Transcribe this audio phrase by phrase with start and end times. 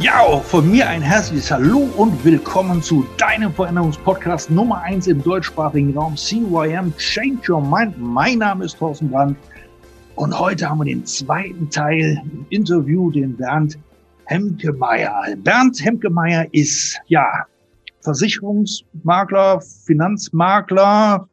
[0.00, 5.22] Ja, auch von mir ein herzliches Hallo und willkommen zu deinem Veränderungspodcast Nummer 1 im
[5.22, 7.96] deutschsprachigen Raum CYM Change Your Mind.
[7.98, 9.36] Mein Name ist Thorsten Brandt
[10.14, 13.78] und heute haben wir den zweiten Teil im Interview, den Bernd
[14.24, 15.36] Hemkemeyer.
[15.36, 17.26] Bernd Hemkemeyer ist, ja,
[18.00, 21.28] Versicherungsmakler, Finanzmakler,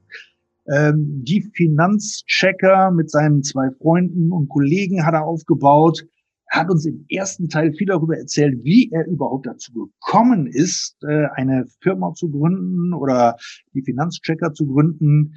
[0.70, 6.06] ähm, die Finanzchecker mit seinen zwei Freunden und Kollegen hat er aufgebaut
[6.50, 10.96] er hat uns im ersten Teil viel darüber erzählt, wie er überhaupt dazu gekommen ist,
[11.04, 13.36] äh, eine Firma zu gründen oder
[13.74, 15.34] die Finanzchecker zu gründen,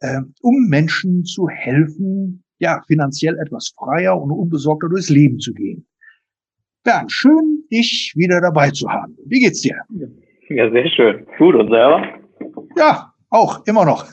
[0.00, 5.86] äh, um Menschen zu helfen, ja, finanziell etwas freier und unbesorgter durchs Leben zu gehen.
[6.84, 9.16] Bernd, schön, dich wieder dabei zu haben.
[9.26, 9.76] Wie geht's dir?
[10.48, 11.26] Ja, sehr schön.
[11.38, 12.04] Gut, und selber?
[12.76, 14.04] Ja, auch, immer noch.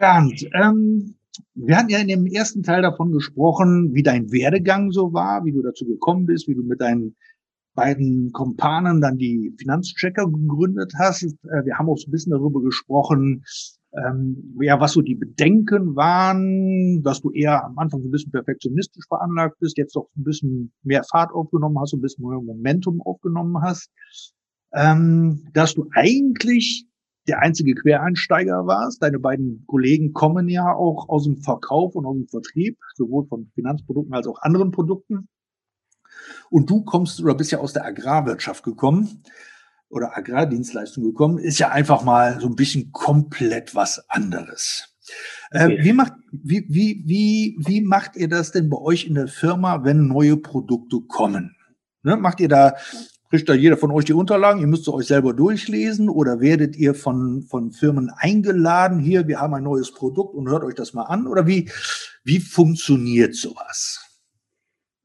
[0.00, 1.14] Bernd, ähm,
[1.54, 5.52] wir hatten ja in dem ersten Teil davon gesprochen, wie dein Werdegang so war, wie
[5.52, 7.14] du dazu gekommen bist, wie du mit deinen
[7.74, 11.22] beiden Kompanen dann die Finanzchecker gegründet hast.
[11.22, 13.44] Äh, wir haben auch so ein bisschen darüber gesprochen,
[13.94, 18.32] ähm, ja, was so die Bedenken waren, dass du eher am Anfang so ein bisschen
[18.32, 23.02] perfektionistisch veranlagt bist, jetzt doch ein bisschen mehr Fahrt aufgenommen hast, ein bisschen mehr Momentum
[23.02, 23.90] aufgenommen hast,
[24.72, 26.86] ähm, dass du eigentlich
[27.28, 29.02] der einzige Quereinsteiger warst.
[29.02, 33.50] Deine beiden Kollegen kommen ja auch aus dem Verkauf und aus dem Vertrieb, sowohl von
[33.54, 35.28] Finanzprodukten als auch anderen Produkten.
[36.50, 39.22] Und du kommst oder bist ja aus der Agrarwirtschaft gekommen
[39.88, 44.88] oder Agrardienstleistung gekommen, ist ja einfach mal so ein bisschen komplett was anderes.
[45.50, 49.28] Äh, wie, macht, wie, wie, wie, wie macht ihr das denn bei euch in der
[49.28, 51.56] Firma, wenn neue Produkte kommen?
[52.02, 52.74] Ne, macht ihr da
[53.32, 56.76] kriegt da jeder von euch die Unterlagen, ihr müsst sie euch selber durchlesen oder werdet
[56.76, 60.92] ihr von, von Firmen eingeladen, hier, wir haben ein neues Produkt und hört euch das
[60.92, 61.70] mal an oder wie,
[62.24, 64.06] wie funktioniert sowas?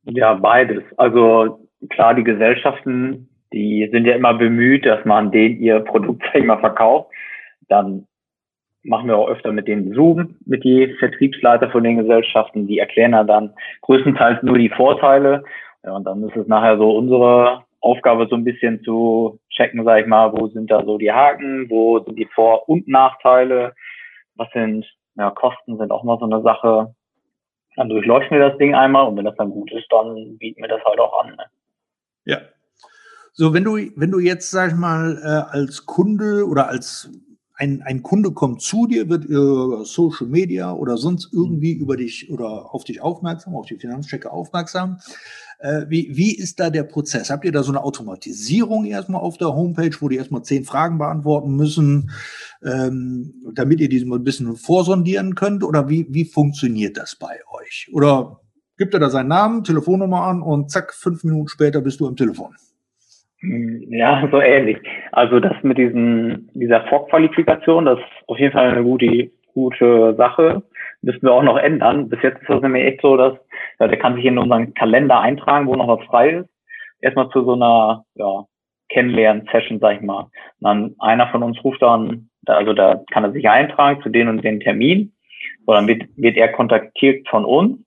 [0.04, 0.84] Ja, beides.
[0.98, 6.60] Also klar, die Gesellschaften, die sind ja immer bemüht, dass man denen ihr Produkt, mal,
[6.60, 7.10] verkauft.
[7.70, 8.08] Dann
[8.84, 13.26] machen wir auch öfter mit denen Zoom, mit die Vertriebsleiter von den Gesellschaften, die erklären
[13.26, 15.46] dann größtenteils nur die Vorteile.
[15.86, 20.02] Ja, und dann ist es nachher so unsere Aufgabe so ein bisschen zu checken, sag
[20.02, 23.76] ich mal, wo sind da so die Haken, wo sind die Vor- und Nachteile,
[24.36, 26.96] was sind, ja, Kosten sind auch mal so eine Sache.
[27.76, 30.70] Dann durchleuchten wir das Ding einmal und wenn das dann gut ist, dann bieten wir
[30.70, 31.36] das halt auch an.
[31.36, 31.46] Ne?
[32.26, 32.38] Ja.
[33.34, 37.12] So, wenn du, wenn du jetzt, sag ich mal, äh, als Kunde oder als
[37.58, 42.32] ein, ein Kunde kommt zu dir, wird über Social Media oder sonst irgendwie über dich
[42.32, 45.00] oder auf dich aufmerksam, auf die Finanzchecker aufmerksam.
[45.60, 47.30] Äh, wie, wie ist da der Prozess?
[47.30, 50.98] Habt ihr da so eine Automatisierung erstmal auf der Homepage, wo die erstmal zehn Fragen
[50.98, 52.12] beantworten müssen,
[52.64, 55.64] ähm, damit ihr die mal ein bisschen vorsondieren könnt?
[55.64, 57.90] Oder wie, wie funktioniert das bei euch?
[57.92, 58.40] Oder
[58.78, 62.16] gibt er da seinen Namen, Telefonnummer an und zack, fünf Minuten später bist du am
[62.16, 62.56] Telefon?
[63.40, 64.78] Hm, ja, so ähnlich.
[65.12, 70.64] Also das mit diesen, dieser Vorqualifikation, das ist auf jeden Fall eine gute, gute Sache.
[71.02, 72.10] Müssen wir auch noch ändern.
[72.10, 73.34] Bis jetzt ist das nämlich echt so, dass
[73.80, 76.50] ja, der kann sich in unseren Kalender eintragen, wo noch was frei ist.
[77.02, 78.46] Erstmal zu so einer ja,
[78.90, 80.22] Kennenlernen-Session, sag ich mal.
[80.22, 84.28] Und dann einer von uns ruft dann, also da kann er sich eintragen zu den
[84.28, 85.14] und den Termin.
[85.66, 87.80] Und dann wird, wird er kontaktiert von uns.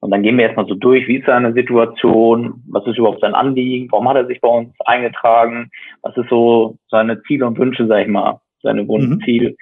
[0.00, 3.34] Und dann gehen wir erstmal so durch, wie ist seine Situation, was ist überhaupt sein
[3.34, 5.70] Anliegen, warum hat er sich bei uns eingetragen,
[6.02, 9.56] was ist so seine Ziele und Wünsche, sag ich mal, seine Wunschziel, mhm.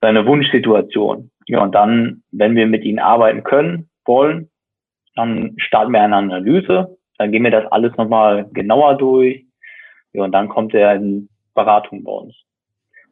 [0.00, 1.30] seine Wunschsituation.
[1.46, 4.49] Ja, und dann, wenn wir mit ihnen arbeiten können, wollen,
[5.20, 9.44] dann starten wir eine Analyse, dann gehen wir das alles nochmal genauer durch.
[10.12, 12.34] Ja, und dann kommt er in Beratung bei uns.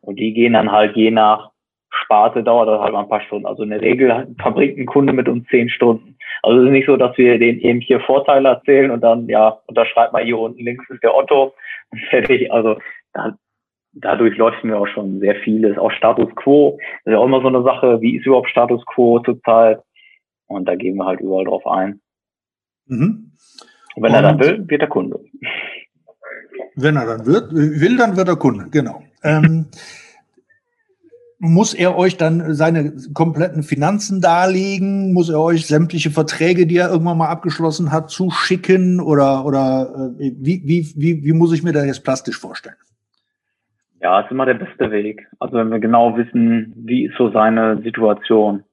[0.01, 1.51] Und die gehen dann halt je nach
[1.91, 3.47] Sparte dauert das halt mal ein paar Stunden.
[3.47, 6.17] Also in der Regel verbringt ein Kunde mit uns zehn Stunden.
[6.43, 9.59] Also es ist nicht so, dass wir denen eben hier Vorteile erzählen und dann, ja,
[9.67, 11.55] unterschreibt mal hier unten links ist der Otto
[11.91, 12.53] und fertig.
[12.53, 12.79] Also
[13.13, 13.37] da,
[13.93, 15.79] dadurch leuchten wir auch schon sehr vieles.
[15.79, 18.85] Auch Status Quo das ist ja auch immer so eine Sache, wie ist überhaupt Status
[18.87, 19.81] Quo zurzeit?
[20.49, 22.01] Und da gehen wir halt überall drauf ein.
[22.87, 23.33] Mhm.
[23.95, 25.21] Und wenn Und er dann will, wird er Kunde.
[26.75, 29.03] Wenn er dann wird, will, dann wird er Kunde, genau.
[29.23, 29.67] Ähm,
[31.39, 35.13] muss er euch dann seine kompletten Finanzen darlegen?
[35.13, 39.01] Muss er euch sämtliche Verträge, die er irgendwann mal abgeschlossen hat, zuschicken?
[39.01, 42.77] Oder, oder äh, wie, wie, wie, wie muss ich mir das jetzt plastisch vorstellen?
[44.01, 45.27] Ja, ist immer der beste Weg.
[45.39, 48.65] Also wenn wir genau wissen, wie ist so seine Situation.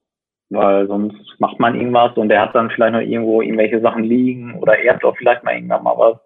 [0.50, 4.54] Weil sonst macht man irgendwas und der hat dann vielleicht noch irgendwo irgendwelche Sachen liegen
[4.60, 6.18] oder er hat auch vielleicht mal irgendwann mal was.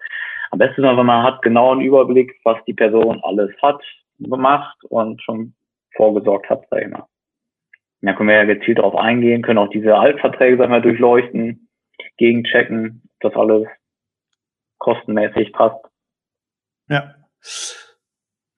[0.51, 3.81] Am besten ist, wenn man hat genau einen Überblick, was die Person alles hat,
[4.19, 5.55] gemacht und schon
[5.95, 7.07] vorgesorgt hat, sag ich mal.
[8.03, 11.69] Da können wir ja gezielt darauf eingehen, können auch diese Altverträge, sag ich mal, durchleuchten,
[12.17, 13.67] gegenchecken, dass alles
[14.79, 15.85] kostenmäßig passt.
[16.89, 17.15] Ja.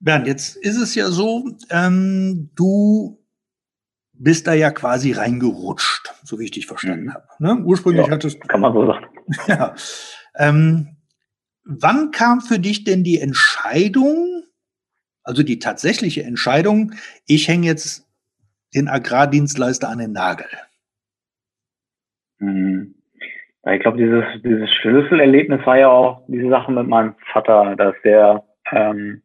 [0.00, 3.21] Bernd, jetzt ist es ja so, ähm, du
[4.22, 7.14] bist da ja quasi reingerutscht, so wie ich dich verstanden mhm.
[7.14, 7.26] habe.
[7.38, 7.62] Ne?
[7.64, 9.06] Ursprünglich ja, hattest Kann man so sagen.
[9.48, 9.74] ja.
[10.36, 10.96] Ähm,
[11.64, 14.44] wann kam für dich denn die Entscheidung,
[15.24, 16.92] also die tatsächliche Entscheidung,
[17.26, 18.08] ich hänge jetzt
[18.74, 20.46] den Agrardienstleister an den Nagel?
[22.38, 22.94] Mhm.
[23.70, 28.44] Ich glaube, dieses, dieses Schlüsselerlebnis war ja auch diese Sache mit meinem Vater, dass der,
[28.72, 29.22] ähm,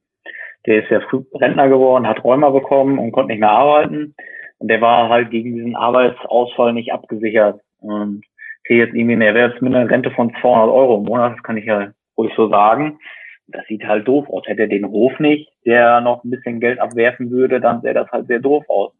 [0.67, 4.13] der ist ja früh Rentner geworden, hat Rheuma bekommen und konnte nicht mehr arbeiten.
[4.59, 7.61] Und der war halt gegen diesen Arbeitsausfall nicht abgesichert.
[7.79, 8.23] Und
[8.65, 12.33] kriege jetzt irgendwie eine Erwerbsminderrente von 200 Euro im Monat, das kann ich ja ruhig
[12.35, 12.99] so sagen.
[13.47, 14.43] Das sieht halt doof aus.
[14.45, 18.11] Hätte er den Hof nicht, der noch ein bisschen Geld abwerfen würde, dann sähe das
[18.11, 18.93] halt sehr doof aus.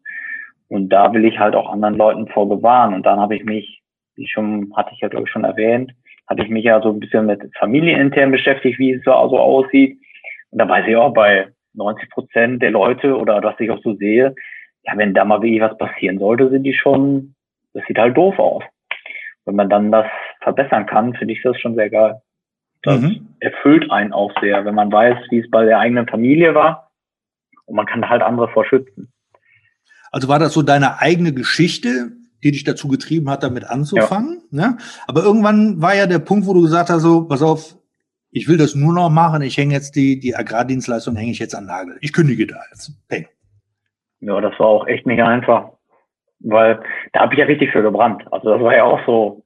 [0.68, 2.94] Und da will ich halt auch anderen Leuten vor bewahren.
[2.94, 3.82] Und dann habe ich mich
[4.18, 5.92] wie schon, hatte ich ja glaube ich schon erwähnt,
[6.26, 9.98] hatte ich mich ja so ein bisschen mit familienintern beschäftigt, wie es so also aussieht.
[10.50, 13.94] Und da weiß ich auch bei 90 Prozent der Leute oder was ich auch so
[13.94, 14.34] sehe,
[14.88, 17.34] ja, wenn da mal wirklich was passieren sollte, sind die schon,
[17.74, 18.62] das sieht halt doof aus.
[19.44, 20.06] Wenn man dann das
[20.40, 22.20] verbessern kann, finde ich das schon sehr geil.
[22.82, 23.28] Das mhm.
[23.40, 26.90] erfüllt einen auch sehr, wenn man weiß, wie es bei der eigenen Familie war
[27.66, 29.12] und man kann halt andere vor schützen.
[30.10, 32.12] Also war das so deine eigene Geschichte,
[32.42, 34.42] die dich dazu getrieben hat, damit anzufangen.
[34.52, 34.70] Ja.
[34.70, 34.78] Ne?
[35.06, 37.76] Aber irgendwann war ja der Punkt, wo du gesagt hast, so, pass auf,
[38.30, 41.54] ich will das nur noch machen, ich hänge jetzt die, die Agrardienstleistung hänge ich jetzt
[41.54, 41.98] an Nagel.
[42.00, 42.92] Ich kündige da jetzt.
[43.08, 43.26] Peng.
[44.20, 45.70] Ja, das war auch echt nicht einfach.
[46.40, 46.80] Weil
[47.12, 48.22] da habe ich ja richtig für gebrannt.
[48.30, 49.44] Also das war ja auch so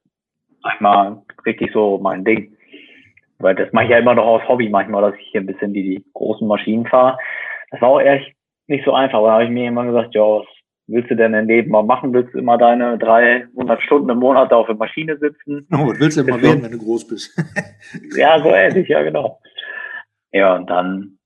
[0.62, 2.56] manchmal richtig so mein Ding.
[3.38, 5.72] Weil das mache ich ja immer noch aus Hobby manchmal, dass ich hier ein bisschen
[5.72, 7.18] die, die großen Maschinen fahre.
[7.70, 8.34] Das war auch echt
[8.66, 9.22] nicht so einfach.
[9.22, 10.46] Da habe ich mir immer gesagt, ja, was
[10.86, 12.12] willst du denn dein Leben mal machen?
[12.12, 15.66] Willst du immer deine 300 Stunden im Monat auf der Maschine sitzen?
[15.72, 17.36] Oh, was willst du immer werden, wenn du groß bist?
[18.16, 19.40] ja, so ähnlich, ja, genau.
[20.32, 21.18] Ja, und dann,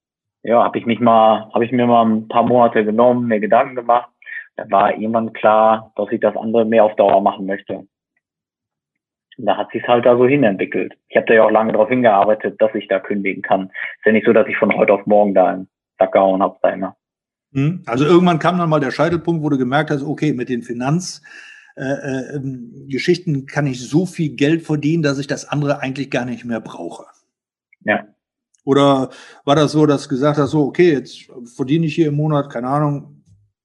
[0.47, 3.75] ja, habe ich mich mal, habe ich mir mal ein paar Monate genommen, mir Gedanken
[3.75, 4.09] gemacht.
[4.55, 7.89] Da war irgendwann klar, dass ich das andere mehr auf Dauer machen möchte.
[9.39, 10.95] Und da hat sich halt da so hinentwickelt.
[11.09, 13.65] Ich habe da ja auch lange darauf hingearbeitet, dass ich da kündigen kann.
[13.65, 16.57] Ist ja nicht so, dass ich von heute auf morgen da einen Sack gehauen habe,
[16.63, 16.95] da immer.
[17.53, 17.83] Hm?
[17.87, 23.35] Also irgendwann kam dann mal der Scheitelpunkt, wo du gemerkt hast, okay, mit den Finanzgeschichten
[23.35, 26.45] äh, äh, kann ich so viel Geld verdienen, dass ich das andere eigentlich gar nicht
[26.45, 27.07] mehr brauche.
[27.81, 28.07] Ja.
[28.67, 29.11] Oder
[29.45, 32.51] war das so, dass du gesagt hast, so, okay, jetzt verdiene ich hier im Monat,
[32.51, 33.23] keine Ahnung,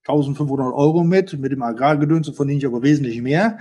[0.07, 3.57] 1500 Euro mit, mit dem Agrargedöns verdiene ich aber wesentlich mehr.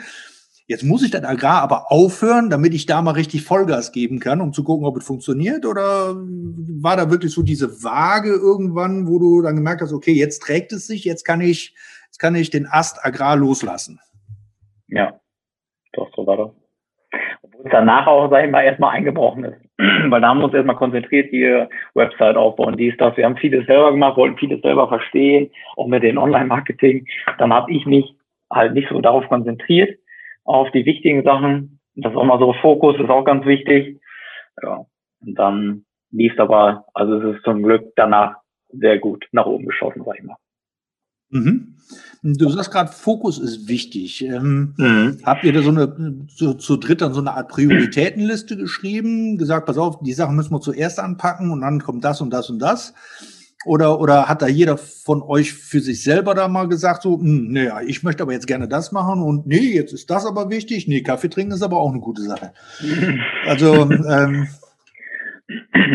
[0.66, 4.42] Jetzt muss ich das Agrar aber aufhören, damit ich da mal richtig Vollgas geben kann,
[4.42, 5.64] um zu gucken, ob es funktioniert?
[5.64, 10.40] Oder war da wirklich so diese Waage irgendwann, wo du dann gemerkt hast, okay, jetzt
[10.40, 11.74] trägt es sich, jetzt kann ich,
[12.06, 13.98] jetzt kann ich den Ast Agrar loslassen?
[14.88, 15.18] Ja,
[15.94, 16.50] doch, so war das.
[17.42, 19.69] Obwohl es danach auch, sag ich mal, erstmal eingebrochen ist.
[20.08, 23.16] Weil da haben wir uns erstmal konzentriert, die Website aufbauen, dies, das.
[23.16, 27.06] Wir haben vieles selber gemacht, wollten vieles selber verstehen, auch mit den Online-Marketing.
[27.38, 28.14] Dann habe ich mich
[28.50, 29.98] halt nicht so darauf konzentriert
[30.44, 31.80] auf die wichtigen Sachen.
[31.94, 34.00] Das ist auch mal so Fokus, ist auch ganz wichtig.
[34.62, 34.84] Ja.
[35.20, 38.36] Und dann lief es aber, also es ist zum Glück danach
[38.68, 40.36] sehr gut nach oben geschossen, sag ich mal.
[41.30, 41.76] Mhm.
[42.22, 44.22] Du sagst gerade, Fokus ist wichtig.
[44.24, 45.18] Ähm, mhm.
[45.24, 49.66] Habt ihr da so eine zu, zu dritt dann so eine Art Prioritätenliste geschrieben, gesagt,
[49.66, 52.58] pass auf, die Sachen müssen wir zuerst anpacken und dann kommt das und das und
[52.58, 52.94] das?
[53.66, 57.52] Oder, oder hat da jeder von euch für sich selber da mal gesagt, so, hm,
[57.52, 60.88] naja, ich möchte aber jetzt gerne das machen und nee, jetzt ist das aber wichtig.
[60.88, 62.52] Nee, Kaffee trinken ist aber auch eine gute Sache.
[63.46, 64.48] Also, ähm,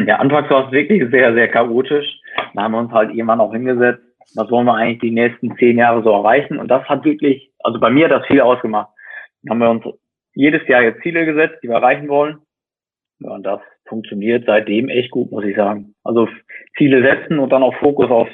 [0.06, 2.06] ja, anfangs war es wirklich sehr, sehr chaotisch.
[2.54, 4.01] Da haben wir uns halt irgendwann auch hingesetzt,
[4.36, 6.58] was wollen wir eigentlich die nächsten zehn Jahre so erreichen?
[6.58, 8.89] Und das hat wirklich, also bei mir hat das viel ausgemacht.
[9.44, 9.98] Dann haben wir uns
[10.34, 12.39] jedes Jahr jetzt Ziele gesetzt, die wir erreichen wollen.
[13.20, 15.96] Ja, und das funktioniert seitdem echt gut, muss ich sagen.
[16.03, 16.27] Also
[16.77, 18.27] Ziele setzen und dann auch Fokus auf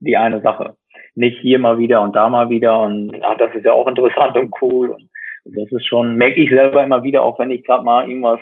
[0.00, 0.76] die eine Sache.
[1.14, 4.36] Nicht hier mal wieder und da mal wieder und ach, das ist ja auch interessant
[4.36, 4.90] und cool.
[4.90, 5.08] Und
[5.44, 8.40] das ist schon, merke ich selber immer wieder, auch wenn ich gerade mal irgendwas,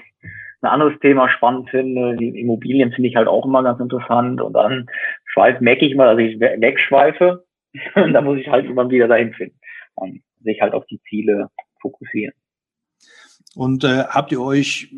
[0.64, 2.16] ein anderes Thema spannend finde.
[2.16, 4.87] Die Immobilien finde ich halt auch immer ganz interessant und dann
[5.26, 7.44] schweife, merke ich mal, dass ich wegschweife
[7.94, 9.59] und dann muss ich halt immer wieder dahin finden
[9.94, 11.49] und sich halt auf die Ziele
[11.80, 12.35] fokussieren.
[13.54, 14.92] Und äh, habt ihr euch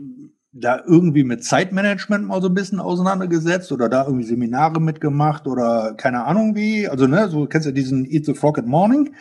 [0.52, 5.94] da irgendwie mit Zeitmanagement mal so ein bisschen auseinandergesetzt oder da irgendwie Seminare mitgemacht oder
[5.99, 6.88] keine Ahnung wie?
[6.88, 9.14] Also, ne, so kennst du ja diesen Eat the Frog at Morning.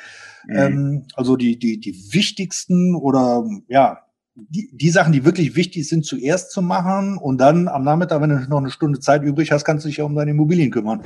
[0.48, 0.56] Mhm.
[0.56, 4.05] Ähm, also die, die, die wichtigsten oder ja,
[4.36, 8.30] die, die Sachen, die wirklich wichtig sind, zuerst zu machen und dann am Nachmittag, wenn
[8.30, 11.02] du noch eine Stunde Zeit übrig hast, kannst du dich ja um deine Immobilien kümmern.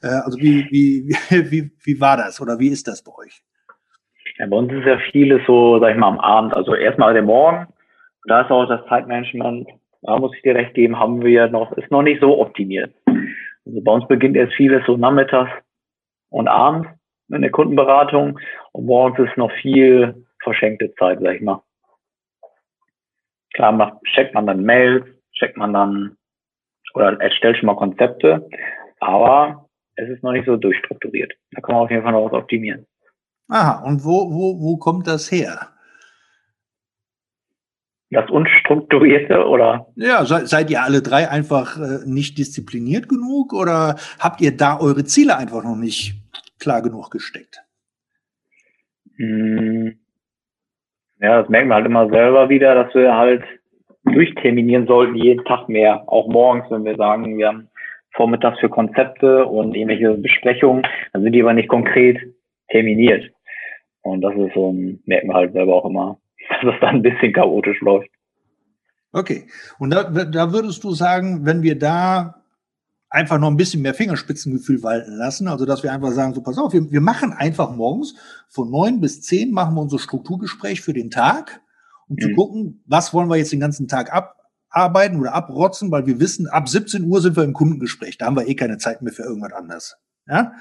[0.00, 1.08] Äh, also wie, wie,
[1.50, 3.42] wie, wie war das oder wie ist das bei euch?
[4.38, 6.54] Ja, bei uns ist ja vieles so, sag ich mal, am Abend.
[6.54, 7.66] Also erstmal der Morgen,
[8.26, 9.68] da ist auch das Zeitmanagement,
[10.02, 12.94] da muss ich dir recht geben, haben wir noch, ist noch nicht so optimiert.
[13.06, 15.50] Also bei uns beginnt erst vieles so nachmittags
[16.30, 16.88] und abends
[17.28, 18.38] in der Kundenberatung
[18.72, 21.60] und morgens ist noch viel verschenkte Zeit, sag ich mal.
[23.58, 26.16] Klar macht, checkt man dann Mails, checkt man dann
[26.94, 28.48] oder erstellt schon mal Konzepte,
[29.00, 31.32] aber es ist noch nicht so durchstrukturiert.
[31.50, 32.86] Da kann man auf jeden Fall noch was optimieren.
[33.48, 35.70] Aha, und wo, wo, wo kommt das her?
[38.10, 39.88] Das Unstrukturierte oder?
[39.96, 45.02] Ja, seid ihr alle drei einfach äh, nicht diszipliniert genug oder habt ihr da eure
[45.02, 46.14] Ziele einfach noch nicht
[46.60, 47.60] klar genug gesteckt?
[49.16, 49.98] Hm.
[51.20, 53.42] Ja, das merken wir halt immer selber wieder, dass wir halt
[54.04, 57.68] durchterminieren sollten, jeden Tag mehr, auch morgens, wenn wir sagen, wir haben
[58.14, 62.18] vormittags für Konzepte und irgendwelche Besprechungen, dann sind die aber nicht konkret
[62.68, 63.30] terminiert.
[64.02, 66.18] Und das ist so ein, merken wir halt selber auch immer,
[66.62, 68.08] dass es dann ein bisschen chaotisch läuft.
[69.12, 69.44] Okay.
[69.78, 72.37] Und da, da würdest du sagen, wenn wir da
[73.10, 76.58] einfach noch ein bisschen mehr Fingerspitzengefühl walten lassen, also dass wir einfach sagen, so pass
[76.58, 78.14] auf, wir, wir machen einfach morgens
[78.48, 81.60] von neun bis zehn machen wir unser Strukturgespräch für den Tag,
[82.08, 82.20] um mhm.
[82.20, 86.48] zu gucken, was wollen wir jetzt den ganzen Tag abarbeiten oder abrotzen, weil wir wissen,
[86.48, 89.22] ab 17 Uhr sind wir im Kundengespräch, da haben wir eh keine Zeit mehr für
[89.22, 89.96] irgendwas anderes.
[90.26, 90.52] Ja?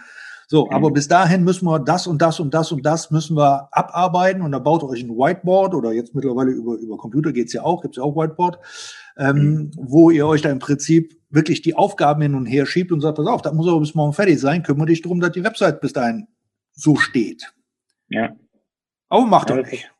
[0.50, 0.72] So, mhm.
[0.72, 4.42] aber bis dahin müssen wir das und das und das und das müssen wir abarbeiten
[4.42, 7.82] und da baut euch ein Whiteboard oder jetzt mittlerweile über, über Computer geht's ja auch,
[7.82, 8.58] gibt's ja auch Whiteboard,
[9.20, 9.72] ähm, mhm.
[9.76, 13.18] wo ihr euch da im Prinzip wirklich die Aufgaben hin und her schiebt und sagt,
[13.18, 15.82] pass auf, das muss aber bis morgen fertig sein, kümmere dich darum, dass die Website
[15.82, 16.28] bis dahin
[16.72, 17.52] so steht.
[18.10, 18.36] Ja.
[19.10, 19.92] Aber macht doch nicht.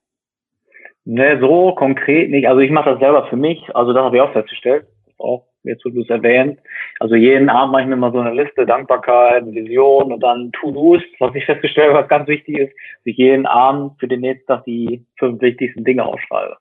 [1.06, 2.48] Ne, so konkret nicht.
[2.48, 3.64] Also ich mache das selber für mich.
[3.74, 4.88] Also das habe ich auch festgestellt.
[5.18, 6.60] Auch jetzt wo du es erwähnt.
[7.00, 11.02] Also jeden Abend mache ich mir mal so eine Liste, Dankbarkeit, Vision und dann To-Dos,
[11.20, 14.48] was ich festgestellt habe, was ganz wichtig ist, dass ich jeden Abend für den nächsten
[14.48, 16.58] Tag die fünf wichtigsten Dinge aufschreibe.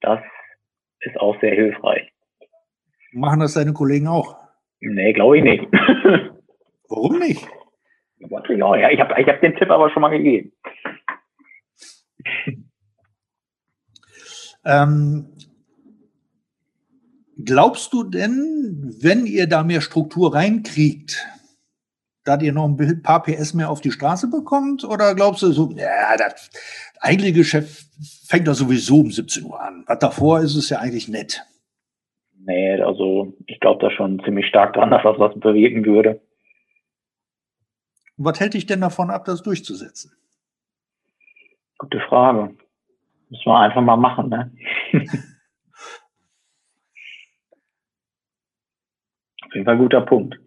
[0.00, 0.20] Das
[1.00, 2.12] ist auch sehr hilfreich.
[3.12, 4.36] Machen das deine Kollegen auch?
[4.80, 5.64] Nee, glaube ich nicht.
[6.88, 7.46] Warum nicht?
[8.20, 10.52] Ja, ich habe ich hab den Tipp aber schon mal gegeben.
[14.64, 15.32] ähm,
[17.44, 21.24] Glaubst du denn, wenn ihr da mehr Struktur reinkriegt,
[22.28, 24.84] dass ihr noch ein paar PS mehr auf die Straße bekommt?
[24.84, 26.50] Oder glaubst du so, ja, das
[27.00, 27.86] eigentliche Geschäft
[28.26, 29.84] fängt da sowieso um 17 Uhr an.
[29.86, 31.42] Was davor ist, ist ja eigentlich nett.
[32.38, 36.20] Nee, also ich glaube da schon ziemlich stark dran, dass das was bewirken würde.
[38.16, 40.12] Und was hält dich denn davon ab, das durchzusetzen?
[41.78, 42.56] Gute Frage.
[43.30, 44.52] Müssen wir einfach mal machen, ne?
[49.44, 50.38] Auf jeden Fall ein guter Punkt.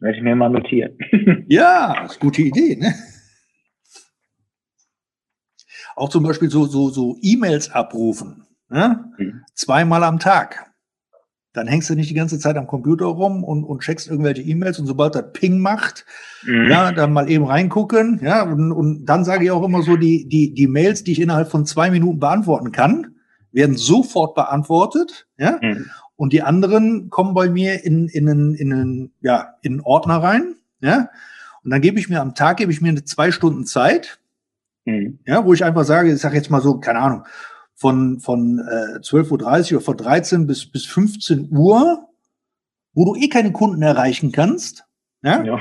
[0.00, 0.96] Werde ich mir mal notieren.
[1.48, 2.94] ja, ist eine gute Idee, ne?
[5.94, 8.46] Auch zum Beispiel so, so, so E-Mails abrufen.
[8.70, 9.04] Ne?
[9.18, 9.42] Mhm.
[9.54, 10.70] Zweimal am Tag.
[11.52, 14.78] Dann hängst du nicht die ganze Zeit am Computer rum und, und checkst irgendwelche E-Mails
[14.78, 16.06] und sobald das Ping macht,
[16.44, 16.70] mhm.
[16.70, 20.28] ja, dann mal eben reingucken, ja, und, und dann sage ich auch immer so, die,
[20.28, 23.16] die, die Mails, die ich innerhalb von zwei Minuten beantworten kann,
[23.50, 25.90] werden sofort beantwortet, ja, mhm.
[26.20, 30.16] Und die anderen kommen bei mir in, in, einen, in, einen, ja, in einen Ordner
[30.16, 30.54] rein.
[30.82, 31.08] Ja?
[31.64, 34.18] Und dann gebe ich mir am Tag, gebe ich mir eine zwei Stunden Zeit,
[34.84, 35.18] mhm.
[35.24, 37.24] ja, wo ich einfach sage, ich sage jetzt mal so, keine Ahnung,
[37.74, 42.06] von, von äh, 12.30 Uhr oder von 13 bis, bis 15 Uhr,
[42.92, 44.84] wo du eh keine Kunden erreichen kannst.
[45.22, 45.42] Ja?
[45.42, 45.58] ja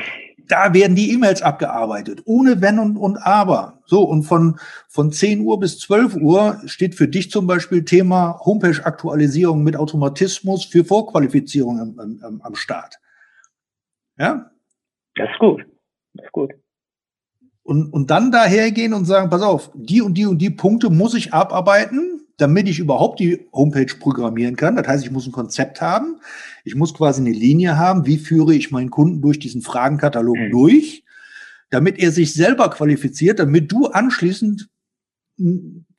[0.49, 3.81] da werden die E-Mails abgearbeitet, ohne Wenn und, und Aber.
[3.85, 8.39] So, und von, von 10 Uhr bis 12 Uhr steht für dich zum Beispiel Thema
[8.43, 12.99] Homepage-Aktualisierung mit Automatismus für Vorqualifizierung am, am, am Start.
[14.17, 14.51] Ja?
[15.15, 15.65] Das ist gut.
[16.13, 16.53] Das ist gut.
[17.63, 21.13] Und, und dann dahergehen und sagen, pass auf, die und die und die Punkte muss
[21.13, 24.75] ich abarbeiten, damit ich überhaupt die Homepage programmieren kann.
[24.75, 26.19] Das heißt, ich muss ein Konzept haben.
[26.63, 28.05] Ich muss quasi eine Linie haben.
[28.05, 30.51] Wie führe ich meinen Kunden durch diesen Fragenkatalog mhm.
[30.51, 31.03] durch,
[31.69, 34.69] damit er sich selber qualifiziert, damit du anschließend,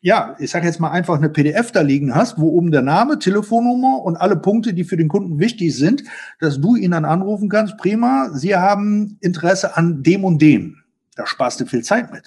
[0.00, 3.18] ja, ich sage jetzt mal einfach eine PDF da liegen hast, wo oben der Name,
[3.18, 6.04] Telefonnummer und alle Punkte, die für den Kunden wichtig sind,
[6.40, 7.76] dass du ihn dann anrufen kannst.
[7.76, 10.78] Prima, Sie haben Interesse an dem und dem.
[11.16, 12.24] Da sparst du viel Zeit mit.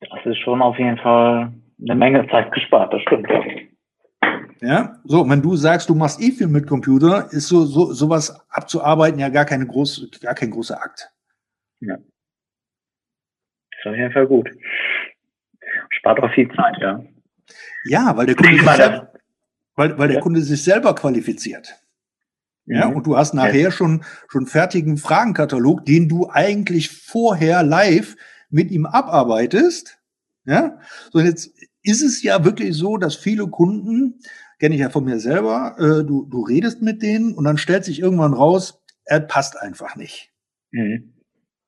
[0.00, 3.42] Das ist schon auf jeden Fall eine Menge Zeit gespart, das stimmt ja.
[4.64, 8.46] Ja, so, wenn du sagst, du machst eh viel mit Computer, ist so, so sowas
[8.48, 11.10] abzuarbeiten ja gar keine große, gar kein großer Akt.
[11.80, 11.96] Ja.
[11.96, 14.48] Ist auf jeden Fall gut.
[15.90, 17.04] Spart auch viel Zeit, ja.
[17.86, 19.12] Ja, weil der Kunde, sich, selber,
[19.74, 20.22] weil, weil der ja.
[20.22, 21.74] Kunde sich selber qualifiziert.
[22.66, 22.96] Ja, mhm.
[22.96, 23.70] und du hast nachher ja.
[23.72, 28.14] schon, schon fertigen Fragenkatalog, den du eigentlich vorher live
[28.48, 29.98] mit ihm abarbeitest.
[30.44, 30.78] Ja,
[31.10, 34.20] so jetzt ist es ja wirklich so, dass viele Kunden,
[34.58, 37.84] kenne ich ja von mir selber, äh, du, du redest mit denen und dann stellt
[37.84, 40.32] sich irgendwann raus, er passt einfach nicht.
[40.70, 41.14] Mhm.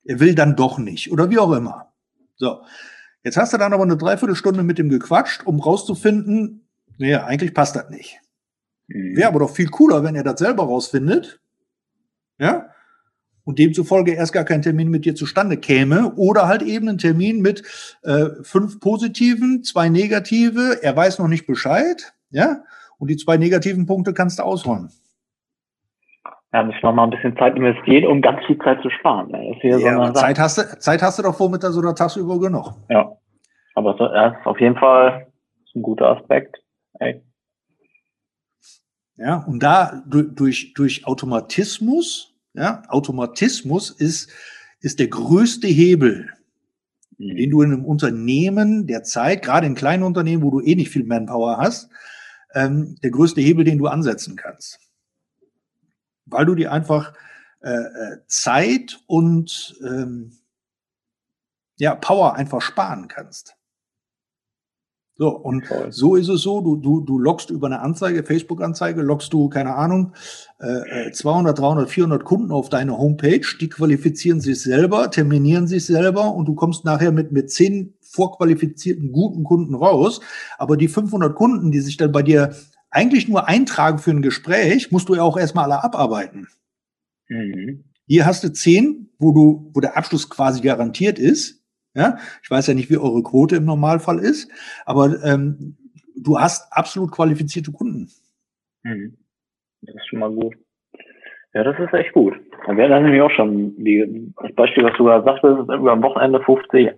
[0.04, 1.92] Er will dann doch nicht oder wie auch immer.
[2.36, 2.62] So,
[3.22, 6.68] jetzt hast du dann aber eine Dreiviertelstunde mit ihm gequatscht, um rauszufinden,
[6.98, 8.20] nee, eigentlich passt das nicht.
[8.86, 9.16] Mhm.
[9.16, 11.40] Wäre aber doch viel cooler, wenn er das selber rausfindet.
[12.38, 12.73] Ja,
[13.44, 17.40] und demzufolge erst gar kein Termin mit dir zustande käme oder halt eben ein Termin
[17.40, 17.62] mit
[18.02, 22.58] äh, fünf positiven, zwei negative, er weiß noch nicht Bescheid, ja,
[22.98, 24.90] und die zwei negativen Punkte kannst du ausräumen.
[26.52, 29.30] Ja, müssen wir mal ein bisschen Zeit investieren, um ganz viel Zeit zu sparen.
[29.30, 29.56] Ne?
[29.62, 32.72] ja, so Zeit, hast du, Zeit hast du doch vormittags oder tagsüber genug.
[32.88, 33.10] Ja,
[33.74, 35.26] aber so, ja, auf jeden Fall
[35.74, 36.56] ein guter Aspekt.
[37.00, 37.22] Ey.
[39.16, 44.30] Ja, und da durch, durch Automatismus ja, Automatismus ist,
[44.80, 46.32] ist der größte Hebel,
[47.18, 47.36] mhm.
[47.36, 50.90] den du in einem Unternehmen der Zeit, gerade in kleinen Unternehmen, wo du eh nicht
[50.90, 51.90] viel Manpower hast,
[52.54, 54.78] ähm, der größte Hebel, den du ansetzen kannst.
[56.26, 57.12] Weil du dir einfach
[57.60, 60.38] äh, äh Zeit und ähm,
[61.76, 63.56] ja, Power einfach sparen kannst.
[65.16, 65.92] So, und Toll.
[65.92, 69.76] so ist es so, du, du, du loggst über eine Anzeige, Facebook-Anzeige, loggst du, keine
[69.76, 70.12] Ahnung,
[70.58, 76.34] äh, 200, 300, 400 Kunden auf deine Homepage, die qualifizieren sich selber, terminieren sich selber
[76.34, 80.20] und du kommst nachher mit, mit zehn vorqualifizierten guten Kunden raus.
[80.58, 82.54] Aber die 500 Kunden, die sich dann bei dir
[82.90, 86.48] eigentlich nur eintragen für ein Gespräch, musst du ja auch erstmal alle abarbeiten.
[87.28, 87.84] Mhm.
[88.06, 91.63] Hier hast du zehn, wo du, wo der Abschluss quasi garantiert ist.
[91.94, 94.50] Ja, ich weiß ja nicht, wie eure Quote im Normalfall ist,
[94.84, 95.76] aber ähm,
[96.16, 98.10] du hast absolut qualifizierte Kunden.
[98.82, 99.16] Mhm.
[99.82, 100.54] Das ist schon mal gut.
[101.52, 102.34] Ja, das ist echt gut.
[102.66, 106.40] Dann wäre nämlich auch schon die, das Beispiel, was du gerade sagtest, über am Wochenende
[106.40, 106.90] 50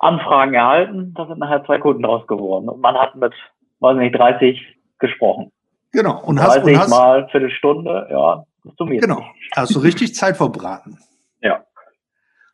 [0.00, 2.68] Anfragen erhalten, da sind nachher zwei Kunden draus geworden.
[2.68, 3.32] Und man hat mit,
[3.80, 4.60] weiß nicht, 30
[4.98, 5.50] gesprochen.
[5.92, 6.22] Genau.
[6.22, 9.02] Und hast, und hast mal Viertelstunde, ja, das summiert.
[9.02, 9.24] Genau.
[9.56, 10.98] Hast du richtig Zeit verbraten.
[11.40, 11.64] Ja.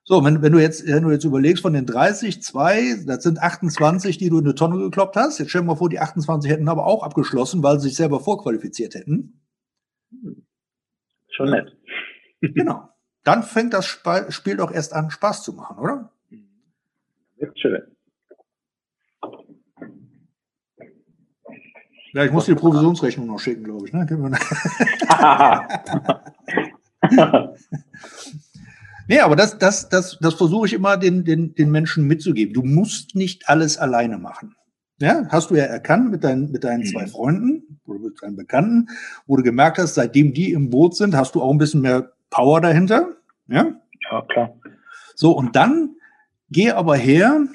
[0.06, 3.40] So, wenn, wenn du jetzt, wenn du jetzt überlegst, von den 30, zwei, das sind
[3.40, 5.38] 28, die du in eine Tonne gekloppt hast.
[5.38, 8.20] Jetzt stell dir mal vor, die 28 hätten aber auch abgeschlossen, weil sie sich selber
[8.20, 9.40] vorqualifiziert hätten.
[11.30, 11.76] Schon nett.
[12.40, 12.90] Genau.
[13.22, 16.12] Dann fängt das Spiel doch erst an, Spaß zu machen, oder?
[17.54, 17.82] Schön.
[22.12, 23.94] Ja, ich muss die Provisionsrechnung noch schicken, glaube ich.
[23.94, 24.04] Ne?
[29.08, 32.54] Nee, aber das, das, das, das versuche ich immer den, den, den Menschen mitzugeben.
[32.54, 34.54] Du musst nicht alles alleine machen.
[34.98, 36.86] Ja, hast du ja erkannt mit deinen, mit deinen mhm.
[36.86, 38.88] zwei Freunden oder mit deinen Bekannten,
[39.26, 42.12] wo du gemerkt hast, seitdem die im Boot sind, hast du auch ein bisschen mehr
[42.30, 43.08] Power dahinter.
[43.48, 43.74] Ja,
[44.10, 44.56] ja klar.
[45.16, 45.96] So, und dann
[46.48, 47.46] geh aber her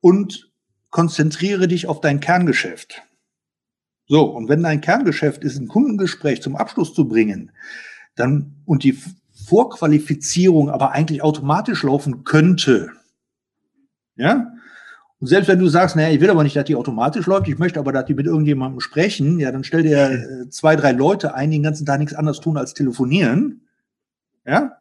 [0.00, 0.50] und
[0.90, 3.02] konzentriere dich auf dein Kerngeschäft.
[4.06, 7.52] So, und wenn dein Kerngeschäft ist, ein Kundengespräch zum Abschluss zu bringen,
[8.16, 8.98] dann und die
[9.50, 12.90] Vorqualifizierung aber eigentlich automatisch laufen könnte,
[14.16, 14.52] ja,
[15.20, 17.58] und selbst wenn du sagst, naja, ich will aber nicht, dass die automatisch läuft, ich
[17.58, 21.34] möchte aber, dass die mit irgendjemandem sprechen, ja, dann stell dir äh, zwei, drei Leute
[21.34, 23.66] ein, die den ganzen Tag nichts anderes tun als telefonieren,
[24.46, 24.78] ja,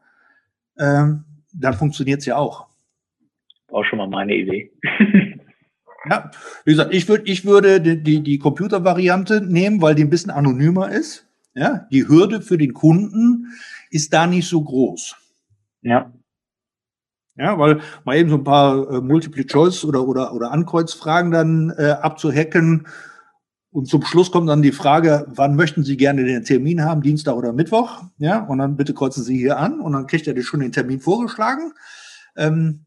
[0.77, 2.67] ähm, dann funktioniert's ja auch.
[3.67, 4.71] War schon mal meine Idee.
[6.09, 6.31] ja,
[6.63, 10.31] wie gesagt, ich würde, ich würde die, die, die Computervariante nehmen, weil die ein bisschen
[10.31, 11.25] anonymer ist.
[11.53, 13.47] Ja, die Hürde für den Kunden
[13.89, 15.15] ist da nicht so groß.
[15.81, 16.13] Ja.
[17.35, 21.91] Ja, weil mal eben so ein paar äh, Multiple-Choice oder, oder, oder Ankreuzfragen dann äh,
[21.91, 22.85] abzuhacken.
[23.71, 27.35] Und zum Schluss kommt dann die Frage, wann möchten Sie gerne den Termin haben, Dienstag
[27.35, 28.03] oder Mittwoch?
[28.17, 30.73] Ja, und dann bitte kreuzen Sie hier an und dann kriegt er dir schon den
[30.73, 31.71] Termin vorgeschlagen.
[32.35, 32.85] Ähm,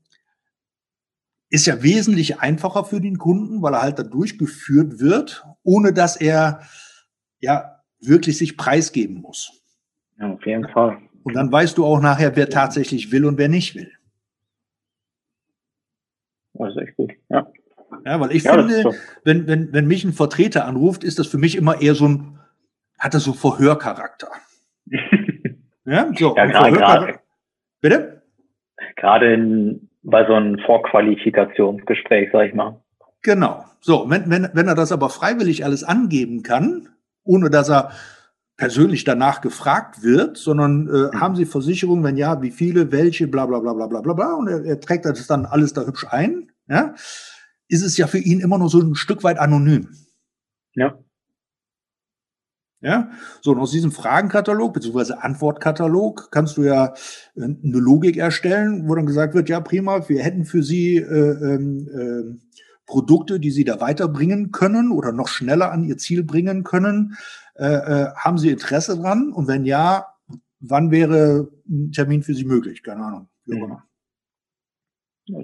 [1.49, 6.17] ist ja wesentlich einfacher für den Kunden, weil er halt da durchgeführt wird, ohne dass
[6.17, 6.62] er
[7.41, 9.62] ja wirklich sich preisgeben muss.
[10.22, 10.98] Ja, auf jeden Fall.
[11.24, 13.90] Und dann weißt du auch nachher, wer tatsächlich will und wer nicht will.
[16.54, 17.46] Das ist echt gut, ja.
[18.06, 18.94] Ja, weil ich ja, finde, so.
[19.24, 22.38] wenn, wenn, wenn mich ein Vertreter anruft, ist das für mich immer eher so ein,
[22.98, 24.28] hat das so Verhörcharakter.
[25.85, 26.37] ja, so.
[26.37, 27.20] Ja, gerade, gerade.
[27.80, 28.22] Bitte?
[28.96, 32.80] Gerade in, bei so einem Vorqualifikationsgespräch, sag ich mal.
[33.22, 33.64] Genau.
[33.80, 36.88] So, wenn, wenn, wenn er das aber freiwillig alles angeben kann,
[37.24, 37.92] ohne dass er
[38.57, 41.21] persönlich danach gefragt wird, sondern äh, mhm.
[41.21, 44.35] haben Sie Versicherung, wenn ja, wie viele, welche, bla bla bla bla bla bla bla
[44.35, 46.95] und er, er trägt das dann alles da hübsch ein, ja,
[47.69, 49.88] ist es ja für ihn immer noch so ein Stück weit anonym.
[50.75, 50.99] Ja.
[52.85, 53.12] Ja,
[53.43, 55.12] so und aus diesem Fragenkatalog bzw.
[55.21, 56.95] Antwortkatalog kannst du ja
[57.37, 61.55] äh, eine Logik erstellen, wo dann gesagt wird, ja prima, wir hätten für Sie äh,
[61.55, 62.38] äh,
[62.85, 67.17] Produkte, die Sie da weiterbringen können oder noch schneller an Ihr Ziel bringen können.
[67.55, 69.33] Äh, äh, haben Sie Interesse dran?
[69.33, 70.07] Und wenn ja,
[70.61, 72.83] wann wäre ein Termin für Sie möglich?
[72.83, 73.29] Keine Ahnung.
[73.45, 73.85] Wie auch immer.
[75.27, 75.38] Ja,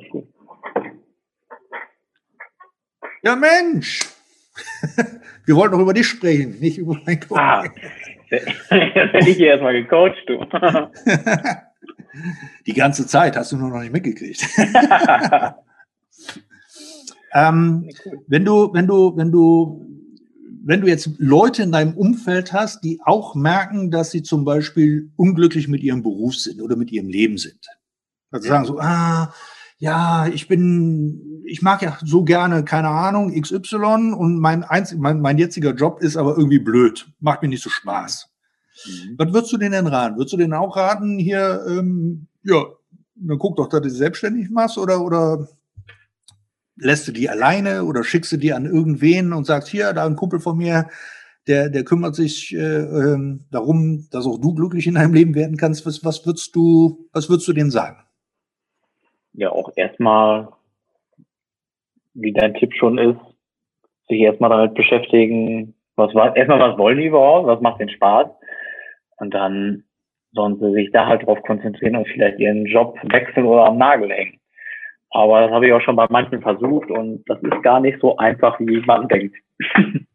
[3.23, 4.01] ja Mensch!
[5.45, 7.39] Wir wollten doch über dich sprechen, nicht über mein Coach.
[7.39, 7.65] Ah,
[8.31, 10.45] jetzt hätte ich hier erstmal gecoacht, du.
[12.67, 14.45] Die ganze Zeit hast du nur noch nicht mitgekriegt.
[17.33, 17.89] ähm,
[18.27, 19.87] wenn du, wenn du, wenn du,
[20.69, 25.11] wenn du jetzt Leute in deinem Umfeld hast, die auch merken, dass sie zum Beispiel
[25.17, 27.67] unglücklich mit ihrem Beruf sind oder mit ihrem Leben sind.
[28.31, 29.33] Also sagen so, ah,
[29.79, 35.23] ja, ich bin, ich mag ja so gerne, keine Ahnung, XY und mein, einzig, mein,
[35.23, 38.29] mein jetziger Job ist aber irgendwie blöd, macht mir nicht so Spaß.
[38.85, 39.15] Mhm.
[39.17, 40.19] Was würdest du denen denn raten?
[40.19, 42.63] Würdest du denen auch raten, hier, ähm, ja,
[43.15, 45.49] dann guck doch, dass du dich selbstständig machst oder, oder
[46.81, 50.17] lässt du die alleine oder schickst du die an irgendwen und sagst, hier, da ein
[50.17, 50.89] Kumpel von mir,
[51.47, 55.57] der, der kümmert sich äh, ähm, darum, dass auch du glücklich in deinem Leben werden
[55.57, 55.87] kannst.
[55.87, 57.99] Was, was würdest du, was würdest du denen sagen?
[59.39, 60.49] ja auch erstmal,
[62.15, 63.21] wie dein Tipp schon ist,
[64.09, 68.29] sich erstmal damit beschäftigen, was erstmal was wollen die überhaupt, was macht den Spaß
[69.19, 69.85] und dann
[70.33, 74.11] sollen sie sich da halt drauf konzentrieren und vielleicht ihren Job wechseln oder am Nagel
[74.11, 74.41] hängen.
[75.11, 78.17] Aber das habe ich auch schon bei manchen versucht und das ist gar nicht so
[78.19, 79.37] einfach, wie man denkt.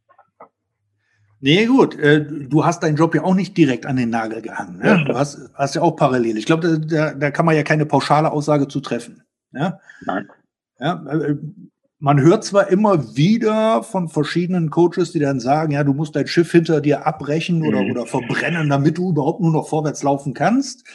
[1.46, 2.00] Nee, gut.
[2.00, 4.78] Äh, du hast deinen Job ja auch nicht direkt an den Nagel gehangen.
[4.78, 5.04] Ne?
[5.06, 6.38] Du hast, hast ja auch parallel.
[6.38, 9.24] Ich glaube, da, da kann man ja keine pauschale Aussage zu treffen.
[9.52, 9.78] Ja?
[10.06, 10.30] Nein.
[10.80, 11.36] Ja, äh,
[12.00, 16.28] man hört zwar immer wieder von verschiedenen Coaches, die dann sagen, ja, du musst dein
[16.28, 17.68] Schiff hinter dir abbrechen mhm.
[17.68, 20.86] oder, oder verbrennen, damit du überhaupt nur noch vorwärts laufen kannst.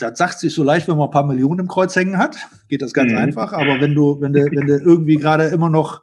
[0.00, 2.36] Das sagt sich so leicht, wenn man ein paar Millionen im Kreuz hängen hat.
[2.68, 3.18] Geht das ganz mhm.
[3.18, 3.52] einfach.
[3.52, 6.02] Aber wenn du, wenn du, wenn du irgendwie gerade immer noch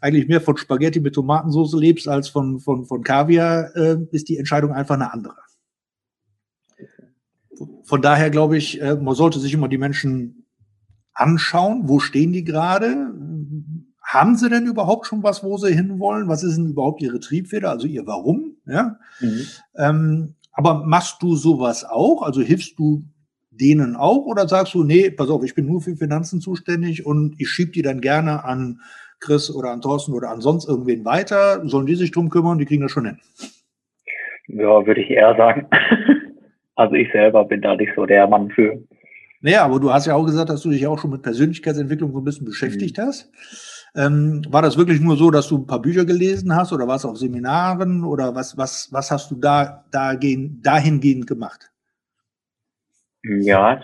[0.00, 4.38] eigentlich mehr von Spaghetti mit Tomatensauce lebst als von, von, von Kaviar, äh, ist die
[4.38, 5.36] Entscheidung einfach eine andere.
[7.84, 10.46] Von daher glaube ich, äh, man sollte sich immer die Menschen
[11.12, 13.12] anschauen, wo stehen die gerade?
[14.02, 16.28] Haben sie denn überhaupt schon was, wo sie hinwollen?
[16.28, 18.56] Was ist denn überhaupt ihre Triebfeder, also ihr Warum?
[18.66, 18.98] Ja?
[19.20, 19.46] Mhm.
[19.76, 22.22] Ähm, aber machst du sowas auch?
[22.22, 23.02] Also hilfst du
[23.50, 27.34] denen auch oder sagst du, nee, pass auf, ich bin nur für Finanzen zuständig und
[27.38, 28.80] ich schieb die dann gerne an
[29.20, 31.66] Chris oder an Thorsten oder an sonst irgendwen weiter?
[31.68, 32.58] Sollen die sich drum kümmern?
[32.58, 33.18] Die kriegen das schon hin.
[34.48, 35.66] Ja, würde ich eher sagen.
[36.74, 38.82] also ich selber bin da nicht so der Mann für.
[39.42, 42.18] Naja, aber du hast ja auch gesagt, dass du dich auch schon mit Persönlichkeitsentwicklung so
[42.18, 43.02] ein bisschen beschäftigt mhm.
[43.02, 43.30] hast.
[43.96, 47.04] Ähm, war das wirklich nur so, dass du ein paar Bücher gelesen hast oder warst
[47.04, 51.70] auf Seminaren oder was, was, was hast du da, da gehen, dahingehend gemacht?
[53.22, 53.80] Ja,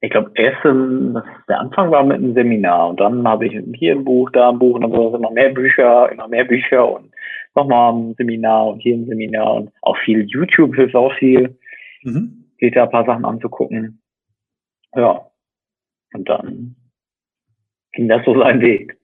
[0.00, 4.04] ich glaube, erst der Anfang war mit einem Seminar und dann habe ich hier ein
[4.04, 7.10] Buch, da ein Buch und dann so immer mehr Bücher, immer mehr Bücher und
[7.54, 11.58] nochmal ein Seminar und hier ein Seminar und auch viel YouTube hilft auch viel,
[12.02, 12.44] mhm.
[12.58, 14.00] geht da ein paar Sachen anzugucken.
[14.94, 15.26] Ja.
[16.14, 16.76] Und dann
[17.92, 18.97] ging das so seinen Weg.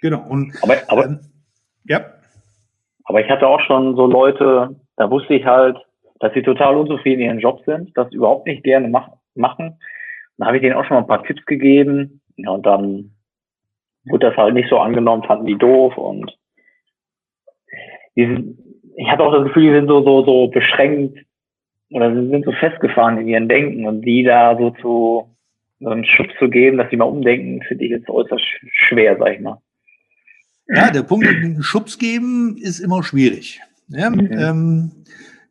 [0.00, 0.26] Genau.
[0.28, 1.20] Und, aber, aber, ähm,
[1.84, 2.00] ja.
[3.04, 5.76] Aber ich hatte auch schon so Leute, da wusste ich halt,
[6.20, 9.78] dass sie total unzufrieden in ihrem Job sind, das überhaupt nicht gerne mach, machen
[10.40, 12.22] dann habe ich denen auch schon mal ein paar Tipps gegeben.
[12.36, 13.10] Ja, und dann
[14.06, 16.34] wurde das halt nicht so angenommen, fanden die doof und
[18.16, 18.58] die sind,
[18.96, 21.18] ich habe auch das Gefühl, die sind so, so, so beschränkt
[21.90, 25.36] oder sie sind so festgefahren in ihren Denken und die da so zu
[25.78, 29.34] so einen Schub zu geben, dass sie mal umdenken, finde ich jetzt äußerst schwer, sag
[29.34, 29.58] ich mal.
[30.72, 33.60] Ja, der Punkt, den Schubs geben, ist immer schwierig.
[33.88, 34.92] Ja, ähm,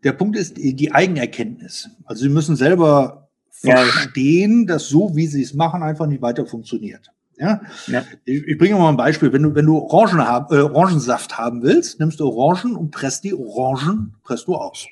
[0.03, 1.89] der Punkt ist die Eigenerkenntnis.
[2.05, 7.11] Also Sie müssen selber verstehen, dass so, wie sie es machen, einfach nicht weiter funktioniert.
[7.37, 7.61] Ja?
[7.87, 8.03] ja.
[8.25, 9.33] Ich, ich, bringe mal ein Beispiel.
[9.33, 13.23] Wenn du, wenn du Orangen hab, äh, Orangensaft haben willst, nimmst du Orangen und presst
[13.23, 14.87] die Orangen, presst du aus.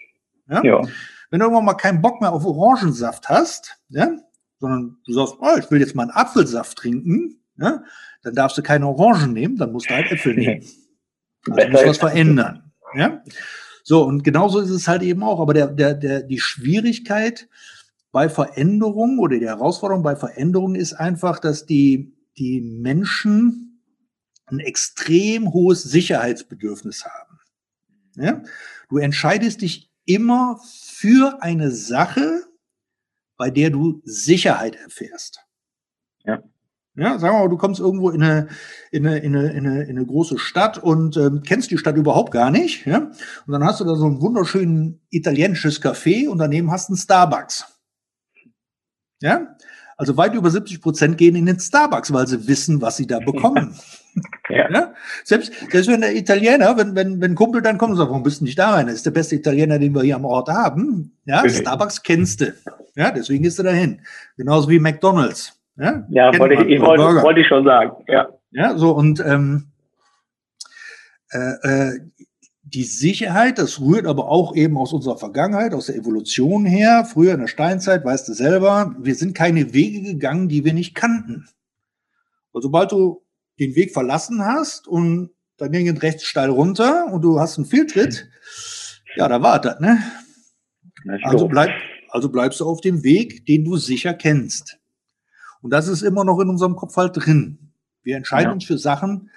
[0.50, 0.64] Ja?
[0.64, 0.82] ja.
[1.30, 4.10] Wenn du irgendwann mal keinen Bock mehr auf Orangensaft hast, ja,
[4.60, 7.84] sondern du sagst, oh, ich will jetzt mal einen Apfelsaft trinken, ja,
[8.28, 10.66] dann darfst du keine Orangen nehmen, dann musst du halt Äpfel nehmen.
[11.50, 12.74] Also musst was verändern.
[12.94, 13.24] Ja?
[13.84, 15.40] So, und genauso ist es halt eben auch.
[15.40, 17.48] Aber der, der, der, die Schwierigkeit
[18.12, 23.82] bei Veränderungen oder die Herausforderung bei Veränderungen ist einfach, dass die, die Menschen
[24.48, 27.40] ein extrem hohes Sicherheitsbedürfnis haben.
[28.16, 28.44] Ja?
[28.90, 32.44] Du entscheidest dich immer für eine Sache,
[33.38, 35.40] bei der du Sicherheit erfährst.
[36.26, 36.44] Ja.
[36.98, 38.48] Ja, sagen wir mal, du kommst irgendwo in eine,
[38.92, 41.96] in eine, in eine, in eine, in eine große Stadt und ähm, kennst die Stadt
[41.96, 42.88] überhaupt gar nicht.
[42.88, 43.12] Ja?
[43.46, 46.98] Und dann hast du da so ein wunderschönen italienisches Café und daneben hast du einen
[46.98, 47.66] Starbucks.
[49.22, 49.56] Ja?
[49.96, 53.20] Also weit über 70 Prozent gehen in den Starbucks, weil sie wissen, was sie da
[53.20, 53.76] bekommen.
[54.50, 54.68] Ja.
[54.72, 54.94] ja?
[55.24, 58.40] Selbst, selbst wenn der Italiener, wenn, wenn, wenn Kumpel dann kommt und sagt, warum bist
[58.40, 58.88] du nicht da rein?
[58.88, 61.16] Das ist der beste Italiener, den wir hier am Ort haben.
[61.26, 61.48] Ja.
[61.48, 62.56] Starbucks kennst du.
[62.96, 64.02] Ja, deswegen gehst du dahin.
[64.36, 65.57] Genauso wie McDonalds.
[65.78, 67.92] Ja, Ja, wollte ich, wollte, wollte ich schon sagen.
[68.08, 68.30] Ja.
[68.52, 69.72] Ja, so und ähm,
[71.32, 72.00] äh, äh,
[72.64, 77.06] die Sicherheit, das rührt aber auch eben aus unserer Vergangenheit, aus der Evolution her.
[77.06, 80.94] Früher in der Steinzeit, weißt du selber, wir sind keine Wege gegangen, die wir nicht
[80.94, 81.48] kannten.
[82.52, 83.24] Und sobald du
[83.60, 87.66] den Weg verlassen hast und dann ging es rechts steil runter und du hast einen
[87.66, 88.30] Fehltritt,
[89.16, 90.00] ja, da war das, ne?
[91.24, 91.70] Also, bleib,
[92.10, 94.78] also bleibst du auf dem Weg, den du sicher kennst.
[95.62, 97.74] Und das ist immer noch in unserem Kopf halt drin.
[98.04, 98.54] Wir entscheiden Ja.
[98.54, 99.30] uns für Sachen,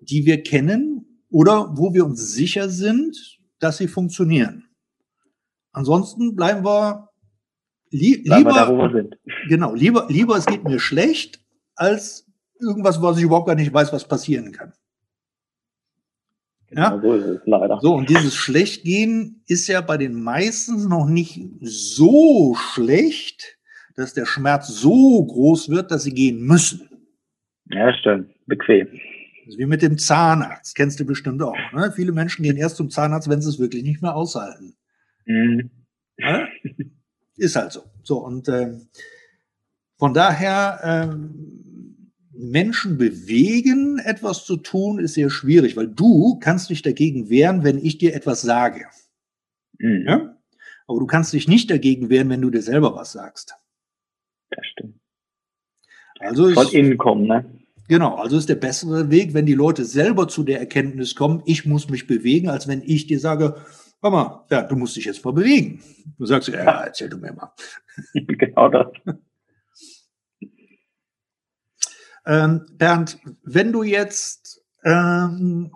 [0.00, 4.68] die wir kennen oder wo wir uns sicher sind, dass sie funktionieren.
[5.72, 7.08] Ansonsten bleiben wir
[7.90, 9.16] lie Bleiben wir da, lieber, wir sind.
[9.48, 11.40] genau, lieber, lieber es geht mir schlecht,
[11.74, 12.26] als
[12.60, 14.72] irgendwas, was ich überhaupt gar nicht weiß, was passieren kann.
[16.70, 16.90] Ja.
[16.96, 17.78] Genau So ist es leider.
[17.82, 23.58] So, und dieses Schlechtgehen ist ja bei den meisten noch nicht so schlecht,
[23.94, 26.88] dass der Schmerz so groß wird, dass sie gehen müssen.
[27.66, 28.30] Ja, stimmt.
[28.46, 28.88] Bequem.
[29.44, 31.56] Das ist wie mit dem Zahnarzt, kennst du bestimmt auch.
[31.72, 31.92] Ne?
[31.94, 34.76] Viele Menschen gehen erst zum Zahnarzt, wenn sie es wirklich nicht mehr aushalten.
[35.26, 35.70] Mhm.
[36.18, 36.48] Ne?
[37.36, 37.82] Ist halt so.
[38.02, 38.88] So, und ähm,
[39.98, 46.82] von daher, ähm, Menschen bewegen, etwas zu tun, ist sehr schwierig, weil du kannst dich
[46.82, 48.86] dagegen wehren, wenn ich dir etwas sage.
[49.78, 50.04] Mhm.
[50.06, 50.36] Ja?
[50.86, 53.54] Aber du kannst dich nicht dagegen wehren, wenn du dir selber was sagst.
[54.52, 55.00] Das stimmt.
[56.20, 57.44] Also Von ist, innen kommen, ne?
[57.88, 61.66] genau, also ist der bessere Weg, wenn die Leute selber zu der Erkenntnis kommen, ich
[61.66, 63.56] muss mich bewegen, als wenn ich dir sage,
[64.00, 65.82] mal, ja, du musst dich jetzt mal bewegen.
[66.18, 67.52] Du sagst, ja, erzähl du mir mal.
[68.14, 68.86] genau das.
[72.24, 75.72] Ähm, Bernd, wenn du jetzt ähm,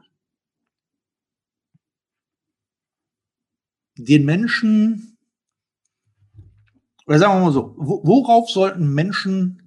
[3.97, 5.16] den Menschen,
[7.07, 9.63] oder sagen wir mal so, wo, worauf sollten Menschen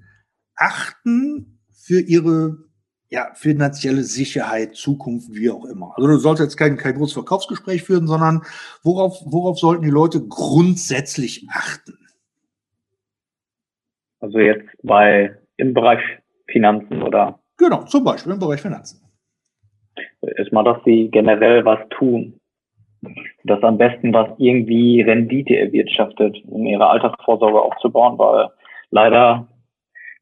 [0.55, 2.57] achten für ihre
[3.09, 5.93] ja, finanzielle Sicherheit, Zukunft, wie auch immer?
[5.95, 8.43] Also du solltest jetzt kein, kein großes Verkaufsgespräch führen, sondern
[8.83, 11.97] worauf, worauf sollten die Leute grundsätzlich achten?
[14.19, 16.01] Also jetzt bei im Bereich
[16.47, 19.01] Finanzen oder Genau, zum Beispiel im Bereich Finanzen.
[20.21, 22.39] erstmal, dass sie generell was tun.
[23.43, 28.49] Das am besten was irgendwie Rendite erwirtschaftet, um ihre Altersvorsorge aufzubauen, weil
[28.91, 29.47] leider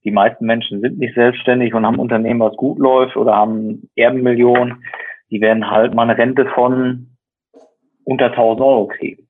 [0.03, 4.83] die meisten Menschen sind nicht selbstständig und haben Unternehmen, was gut läuft oder haben Erbenmillionen.
[5.31, 7.17] Die werden halt mal eine Rente von
[8.05, 9.27] unter 1000 Euro kriegen.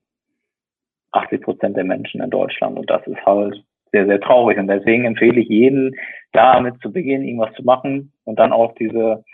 [1.12, 2.78] 80 Prozent der Menschen in Deutschland.
[2.78, 4.58] Und das ist halt sehr, sehr traurig.
[4.58, 5.96] Und deswegen empfehle ich jeden,
[6.32, 9.24] damit zu beginnen, irgendwas zu machen und dann auch diese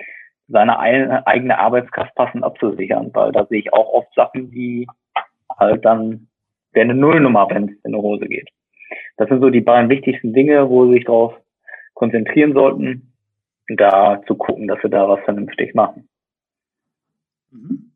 [0.48, 4.86] seine ein- eigene Arbeitskraft passend abzusichern, weil da sehe ich auch oft Sachen, die
[5.58, 6.28] halt dann
[6.72, 8.50] wäre eine Nullnummer, wenn es in eine Hose geht.
[9.16, 11.34] Das sind so die beiden wichtigsten Dinge, wo sie sich darauf
[11.94, 13.12] konzentrieren sollten,
[13.68, 16.08] da zu gucken, dass sie da was vernünftig machen.
[17.50, 17.93] Mhm.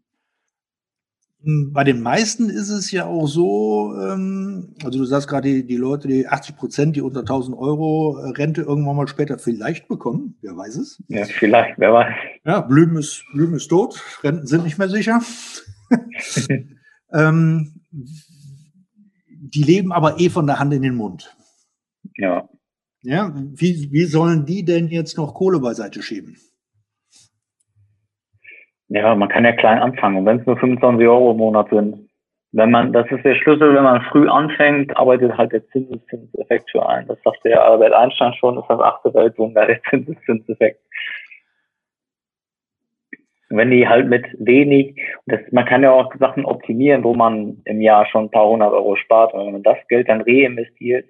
[1.73, 5.79] Bei den meisten ist es ja auch so, ähm, also du sagst gerade, die, die
[5.79, 10.37] Leute, die 80 Prozent, die unter 1000 Euro äh, Rente irgendwann mal später vielleicht bekommen,
[10.43, 11.03] wer weiß es.
[11.09, 12.13] Ja, vielleicht, wer weiß.
[12.45, 15.23] Ja, Blüm ist, Blüm ist tot, Renten sind nicht mehr sicher.
[17.15, 17.81] ähm,
[19.27, 21.35] die leben aber eh von der Hand in den Mund.
[22.17, 22.47] Ja,
[23.01, 26.37] Ja, wie, wie sollen die denn jetzt noch Kohle beiseite schieben?
[28.89, 30.19] Ja, man kann ja klein anfangen.
[30.19, 32.09] Und wenn es nur 25 Euro im Monat sind,
[32.53, 36.89] wenn man, das ist der Schlüssel, wenn man früh anfängt, arbeitet halt der Zinseszinseffekt für
[36.89, 37.07] ein.
[37.07, 40.81] Das sagt der Albert Einstein schon, das ist das achte Weltwunder, der Zinseszinseffekt.
[43.51, 44.95] Wenn die halt mit wenig,
[45.27, 48.73] das, man kann ja auch Sachen optimieren, wo man im Jahr schon ein paar hundert
[48.73, 49.33] Euro spart.
[49.35, 51.07] Und wenn man das Geld dann reinvestiert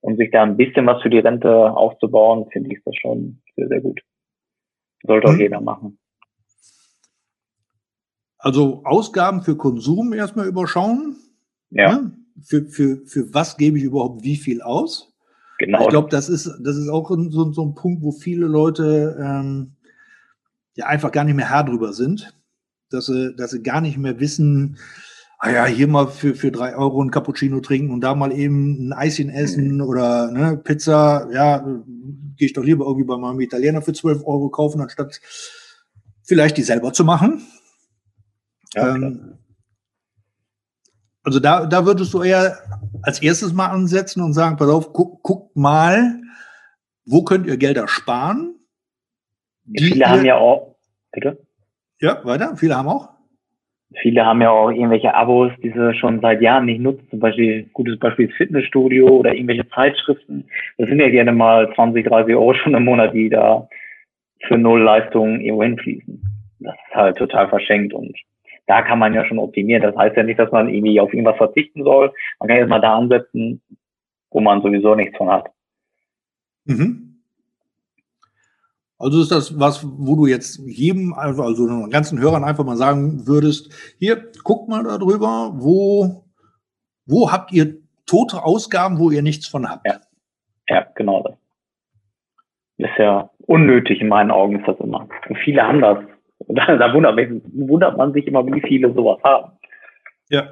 [0.00, 3.68] und sich da ein bisschen was für die Rente aufzubauen, finde ich das schon sehr,
[3.68, 4.00] sehr gut.
[5.02, 5.40] Sollte auch Hm.
[5.40, 5.97] jeder machen.
[8.38, 11.16] Also Ausgaben für Konsum erstmal überschauen.
[11.70, 11.92] Ja.
[11.92, 12.12] Ne?
[12.40, 15.12] Für, für, für was gebe ich überhaupt wie viel aus?
[15.58, 15.82] Genau.
[15.82, 19.72] Ich glaube, das ist, das ist auch so, so ein Punkt, wo viele Leute ähm,
[20.74, 22.32] ja einfach gar nicht mehr Herr drüber sind,
[22.90, 24.78] dass sie, dass sie gar nicht mehr wissen,
[25.40, 28.88] ah ja, hier mal für, für drei Euro ein Cappuccino trinken und da mal eben
[28.88, 29.82] ein Eischen essen mhm.
[29.82, 34.48] oder ne, Pizza, ja, gehe ich doch lieber irgendwie bei meinem Italiener für zwölf Euro
[34.50, 35.20] kaufen, anstatt
[36.22, 37.42] vielleicht die selber zu machen.
[38.74, 39.38] Ja, ähm,
[41.24, 42.56] also da, da würdest du eher
[43.02, 46.20] als erstes mal ansetzen und sagen, pass auf, guck, guck mal,
[47.04, 48.54] wo könnt ihr Gelder sparen?
[49.76, 50.76] Viele haben ja auch,
[51.12, 51.38] bitte?
[52.00, 53.10] Ja, weiter, viele haben auch.
[54.00, 57.06] Viele haben ja auch irgendwelche Abos, die sie schon seit Jahren nicht nutzen.
[57.08, 60.48] Zum Beispiel, gutes Beispiel ist Fitnessstudio oder irgendwelche Zeitschriften.
[60.76, 63.68] Das sind ja gerne mal 20, 30 Euro schon im Monat, die da
[64.46, 66.22] für null Leistungen irgendwo hinfließen.
[66.60, 68.14] Das ist halt total verschenkt und
[68.68, 69.82] da kann man ja schon optimieren.
[69.82, 72.12] Das heißt ja nicht, dass man irgendwie auf irgendwas verzichten soll.
[72.38, 73.60] Man kann jetzt mal da ansetzen,
[74.30, 75.50] wo man sowieso nichts von hat.
[76.66, 77.08] Mhm.
[78.98, 83.26] Also ist das was, wo du jetzt jedem, also den ganzen Hörern einfach mal sagen
[83.26, 86.24] würdest, hier, guckt mal darüber, wo,
[87.06, 87.76] wo habt ihr
[88.06, 89.86] tote Ausgaben, wo ihr nichts von habt?
[89.86, 90.00] Ja,
[90.68, 91.34] ja genau das.
[92.76, 95.08] Ist ja unnötig in meinen Augen ist das immer.
[95.28, 95.98] Und viele haben das.
[96.48, 97.16] Da, da wundert,
[97.52, 99.52] wundert man sich immer, wie viele sowas haben.
[100.30, 100.48] Ja.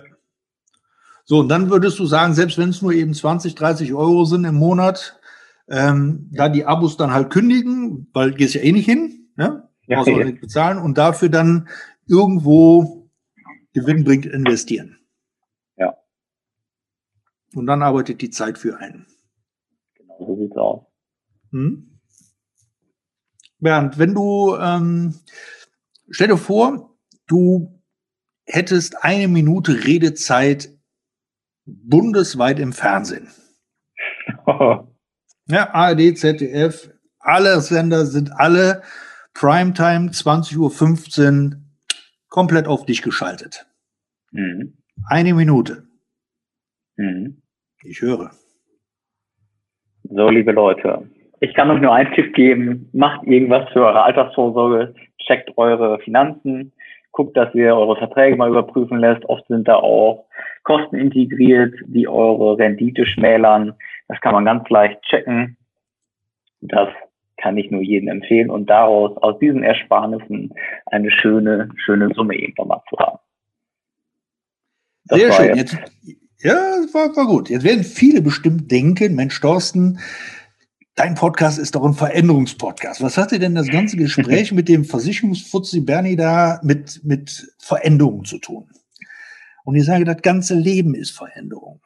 [1.24, 4.44] So, und dann würdest du sagen, selbst wenn es nur eben 20, 30 Euro sind
[4.44, 5.20] im Monat,
[5.68, 9.68] ähm, da die Abos dann halt kündigen, weil gehst ja eh nicht hin, ne?
[9.86, 10.24] Ja, Brauchst ja.
[10.24, 11.68] nicht bezahlen und dafür dann
[12.08, 13.08] irgendwo
[13.72, 14.98] gewinnbringend investieren.
[15.76, 15.96] Ja.
[17.54, 19.06] Und dann arbeitet die Zeit für einen.
[19.94, 20.86] Genau, so sieht's aus.
[21.52, 22.00] Hm?
[23.58, 25.14] Bernd, wenn du, ähm,
[26.10, 27.82] stell dir vor, du
[28.44, 30.70] hättest eine Minute Redezeit
[31.64, 33.28] bundesweit im Fernsehen.
[35.48, 36.90] Ja, ARD, ZDF,
[37.20, 38.82] alle Sender sind alle
[39.32, 41.60] Primetime 20.15 Uhr
[42.28, 43.64] komplett auf dich geschaltet.
[44.32, 44.78] Mhm.
[45.08, 45.84] Eine Minute.
[46.96, 47.42] Mhm.
[47.84, 48.32] Ich höre.
[50.02, 51.08] So, liebe Leute,
[51.40, 52.88] ich kann euch nur einen Tipp geben.
[52.92, 54.94] Macht irgendwas für eure Altersvorsorge.
[55.26, 56.72] Checkt eure Finanzen.
[57.12, 59.24] Guckt, dass ihr eure Verträge mal überprüfen lässt.
[59.26, 60.26] Oft sind da auch
[60.64, 63.74] Kosten integriert, die eure Rendite schmälern.
[64.08, 65.56] Das kann man ganz leicht checken.
[66.60, 66.88] Das
[67.36, 70.54] kann ich nur jedem empfehlen und daraus, aus diesen Ersparnissen,
[70.86, 73.18] eine schöne, schöne Summe irgendwann mal zu haben.
[75.04, 75.56] Das Sehr schön.
[75.56, 75.76] Jetzt,
[76.40, 76.54] ja,
[76.92, 77.50] war, war gut.
[77.50, 79.98] Jetzt werden viele bestimmt denken, Mensch, Thorsten,
[80.96, 83.00] dein Podcast ist doch ein Veränderungspodcast.
[83.02, 88.24] Was hat dir denn das ganze Gespräch mit dem Versicherungsfuzzi Bernie da mit, mit Veränderungen
[88.24, 88.68] zu tun?
[89.64, 91.80] Und ich sage, das ganze Leben ist Veränderung.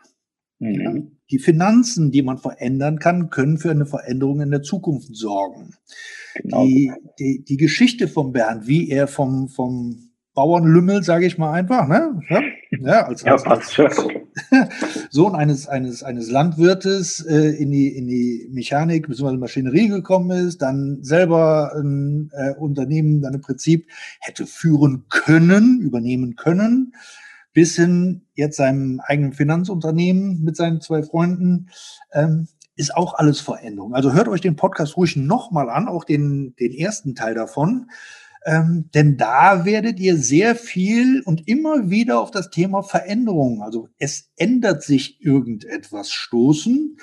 [0.59, 1.19] Mhm.
[1.31, 5.75] Die Finanzen, die man verändern kann, können für eine Veränderung in der Zukunft sorgen.
[6.35, 6.65] Genau.
[6.65, 11.89] Die, die, die Geschichte von Bernd, wie er vom, vom Bauernlümmel, sage ich mal einfach,
[11.89, 12.21] ne?
[12.29, 14.09] Ja, ja als, ja, als, als
[15.11, 19.37] Sohn eines, eines, eines Landwirtes äh, in, die, in die Mechanik bzw.
[19.37, 23.87] Maschinerie gekommen ist, dann selber ein äh, Unternehmen dann im Prinzip
[24.21, 26.95] hätte führen können, übernehmen können,
[27.53, 31.69] bis hin jetzt seinem eigenen Finanzunternehmen mit seinen zwei Freunden,
[32.13, 33.95] ähm, ist auch alles Veränderung.
[33.95, 37.91] Also hört euch den Podcast ruhig nochmal an, auch den, den ersten Teil davon.
[38.47, 43.89] Ähm, denn da werdet ihr sehr viel und immer wieder auf das Thema Veränderung, also
[43.99, 46.97] es ändert sich irgendetwas stoßen.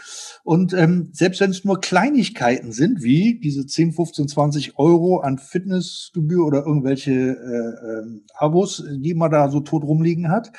[0.43, 5.37] Und ähm, selbst wenn es nur Kleinigkeiten sind, wie diese 10, 15, 20 Euro an
[5.37, 10.51] Fitnessgebühr oder irgendwelche äh, äh, Abos, die man da so tot rumliegen hat,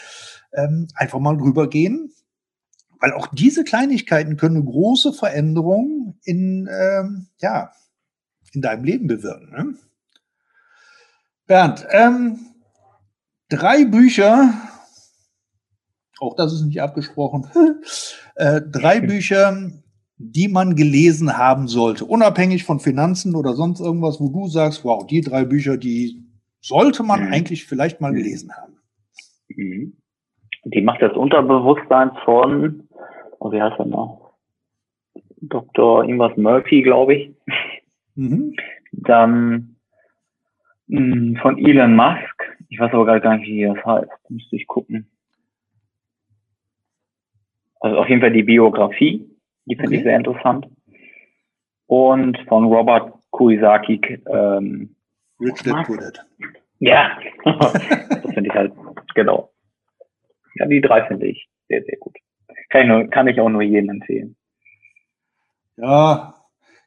[0.52, 2.12] ähm, einfach mal drüber gehen.
[3.00, 7.72] Weil auch diese Kleinigkeiten können eine große Veränderung in, ähm, ja,
[8.52, 9.50] in deinem Leben bewirken.
[9.50, 9.74] Ne?
[11.48, 12.38] Bernd, ähm,
[13.48, 14.52] drei Bücher,
[16.20, 17.46] auch das ist nicht abgesprochen,
[18.36, 19.70] äh, drei Bücher,
[20.18, 25.06] die man gelesen haben sollte, unabhängig von Finanzen oder sonst irgendwas, wo du sagst, wow,
[25.06, 26.24] die drei Bücher, die
[26.60, 27.32] sollte man mhm.
[27.32, 28.76] eigentlich vielleicht mal gelesen haben.
[29.48, 29.96] Mhm.
[30.64, 32.88] Die macht das Unterbewusstsein von,
[33.38, 34.34] oh, wie heißt er noch?
[35.40, 36.04] Dr.
[36.04, 37.34] Ingwas Murphy, glaube ich.
[38.16, 38.54] Mhm.
[38.92, 39.77] Dann
[40.88, 42.56] von Elon Musk.
[42.68, 44.30] Ich weiß aber gar nicht, wie das heißt.
[44.30, 45.10] Müsste ich gucken.
[47.80, 49.28] Also auf jeden Fall die Biografie.
[49.66, 49.96] Die finde okay.
[49.96, 50.66] ich sehr interessant.
[51.86, 54.22] Und von Robert Kuisaki.
[54.30, 54.96] Ähm,
[55.40, 56.26] Rich Dad Poor Dad.
[56.80, 58.72] Ja, das finde ich halt,
[59.14, 59.50] genau.
[60.54, 62.16] Ja, die drei finde ich sehr, sehr gut.
[62.70, 64.36] Kann ich, nur, kann ich auch nur jedem empfehlen.
[65.76, 66.34] Ja,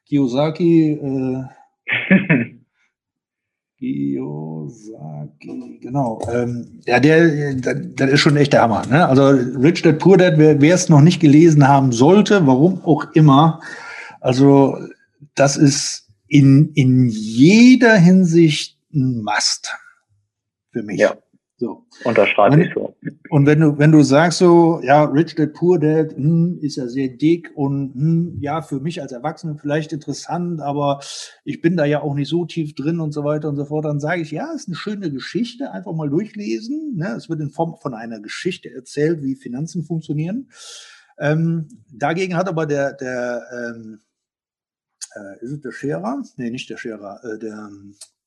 [0.06, 2.51] Kiyosaki, äh,
[3.82, 6.20] Kiyosaki, genau.
[6.32, 8.86] Ähm, ja, der, das ist schon echt der Hammer.
[8.86, 9.08] Ne?
[9.08, 13.60] Also Rich Dad Poor Dad, wer es noch nicht gelesen haben sollte, warum auch immer,
[14.20, 14.78] also
[15.34, 19.74] das ist in, in jeder Hinsicht ein Must
[20.70, 21.00] für mich.
[21.00, 21.16] Ja.
[21.56, 21.84] So.
[22.04, 22.81] Unterschreibe ich so.
[23.32, 26.86] Und wenn du, wenn du sagst so, ja, Rich Dad Poor Dad, hm, ist ja
[26.86, 31.00] sehr dick und hm, ja, für mich als Erwachsenen vielleicht interessant, aber
[31.42, 33.86] ich bin da ja auch nicht so tief drin und so weiter und so fort,
[33.86, 36.96] dann sage ich, ja, ist eine schöne Geschichte, einfach mal durchlesen.
[36.96, 37.14] Ne?
[37.16, 40.50] Es wird in Form von einer Geschichte erzählt, wie Finanzen funktionieren.
[41.18, 44.00] Ähm, dagegen hat aber der, der ähm,
[45.14, 46.22] äh, ist es der Scherer?
[46.36, 47.70] Nee, nicht der Scherer, äh, der,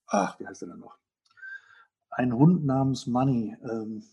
[0.08, 0.98] ach, wie heißt der denn noch?
[2.16, 3.58] ein Hund namens Money.
[3.70, 4.04] Ähm,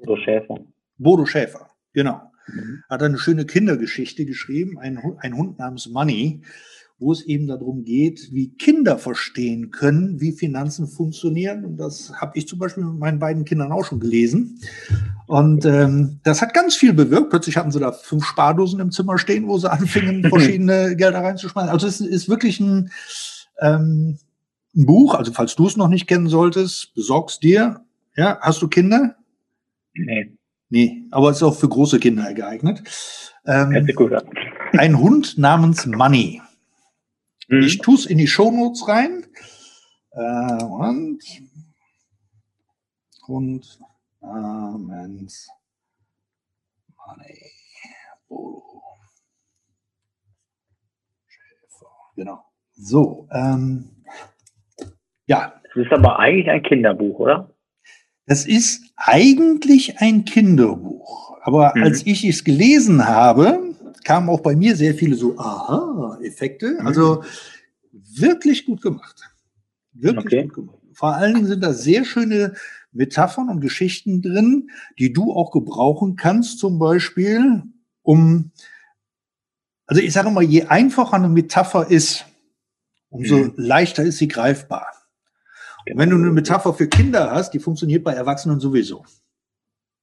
[0.00, 0.58] Bodo Schäfer.
[0.98, 2.20] Bodo Schäfer, genau.
[2.46, 2.82] Mhm.
[2.88, 6.42] Hat eine schöne Kindergeschichte geschrieben, ein, ein Hund namens Money,
[6.98, 11.64] wo es eben darum geht, wie Kinder verstehen können, wie Finanzen funktionieren.
[11.64, 14.58] Und das habe ich zum Beispiel mit meinen beiden Kindern auch schon gelesen.
[15.26, 17.30] Und ähm, das hat ganz viel bewirkt.
[17.30, 21.70] Plötzlich hatten sie da fünf Spardosen im Zimmer stehen, wo sie anfingen, verschiedene Gelder reinzuschmeißen.
[21.70, 22.90] Also es ist wirklich ein,
[23.60, 24.18] ähm,
[24.74, 27.84] ein Buch, also falls du es noch nicht kennen solltest, besorgst dir.
[28.16, 29.14] Ja, hast du Kinder?
[29.98, 30.38] Nee.
[30.70, 32.82] Nee, aber es ist auch für große Kinder geeignet.
[33.46, 33.86] Ähm,
[34.72, 36.42] ein Hund namens Money.
[37.48, 37.62] Mhm.
[37.62, 39.26] Ich tue es in die Shownotes rein.
[40.10, 41.22] Äh, und
[43.26, 43.80] Hund
[44.20, 45.48] namens
[47.06, 47.52] Money.
[51.26, 51.86] Schäfer.
[52.16, 52.44] Genau.
[52.74, 54.04] So, ähm,
[55.26, 55.60] ja.
[55.74, 57.54] Das ist aber eigentlich ein Kinderbuch, oder?
[58.28, 61.38] Das ist eigentlich ein Kinderbuch.
[61.42, 61.82] Aber mhm.
[61.84, 63.74] als ich es gelesen habe,
[64.04, 66.76] kamen auch bei mir sehr viele so Aha-Effekte.
[66.78, 66.86] Mhm.
[66.86, 67.24] Also
[67.90, 69.30] wirklich gut gemacht.
[69.94, 70.42] Wirklich okay.
[70.44, 70.78] gut gemacht.
[70.92, 72.52] Vor allen Dingen sind da sehr schöne
[72.92, 74.68] Metaphern und Geschichten drin,
[74.98, 77.62] die du auch gebrauchen kannst, zum Beispiel,
[78.02, 78.50] um,
[79.86, 82.26] also ich sage mal, je einfacher eine Metapher ist,
[83.08, 83.54] umso mhm.
[83.56, 84.97] leichter ist sie greifbar.
[85.94, 89.04] Wenn du eine Metapher für Kinder hast, die funktioniert bei Erwachsenen sowieso.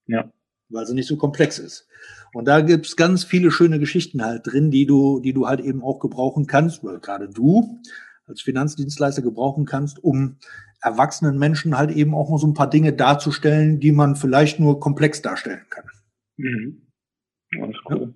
[0.06, 0.30] Ja.
[0.68, 1.88] Weil sie nicht so komplex ist.
[2.32, 5.82] Und da gibt's ganz viele schöne Geschichten halt drin, die du, die du halt eben
[5.82, 7.80] auch gebrauchen kannst, oder gerade du
[8.26, 10.36] als Finanzdienstleister gebrauchen kannst, um
[10.80, 14.80] erwachsenen Menschen halt eben auch mal so ein paar Dinge darzustellen, die man vielleicht nur
[14.80, 15.84] komplex darstellen kann.
[16.36, 16.86] Mhm.
[17.60, 18.14] Alles cool.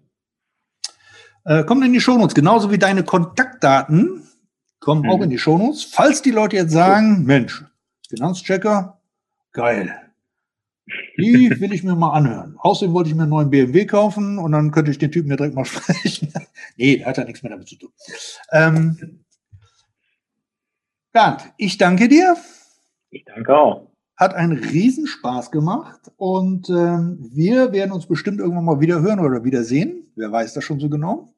[1.46, 1.60] Ja.
[1.60, 4.24] Äh, kommen in die Shownotes, genauso wie deine Kontaktdaten
[4.80, 5.10] kommen mhm.
[5.10, 5.84] auch in die Shownotes.
[5.84, 7.64] Falls die Leute jetzt sagen, Mensch,
[8.08, 9.00] Finanzchecker,
[9.52, 9.94] geil.
[11.18, 12.56] Die will ich mir mal anhören.
[12.58, 15.36] Außerdem wollte ich mir einen neuen BMW kaufen und dann könnte ich den Typen ja
[15.36, 16.32] direkt mal sprechen.
[16.76, 17.92] nee, der hat ja nichts mehr damit zu tun.
[18.50, 19.24] Ähm,
[21.12, 22.36] Bernd, ich danke dir.
[23.10, 23.88] Ich danke auch.
[24.16, 29.44] Hat einen Riesenspaß gemacht und ähm, wir werden uns bestimmt irgendwann mal wieder hören oder
[29.44, 30.12] wiedersehen.
[30.14, 31.34] Wer weiß das schon so genau.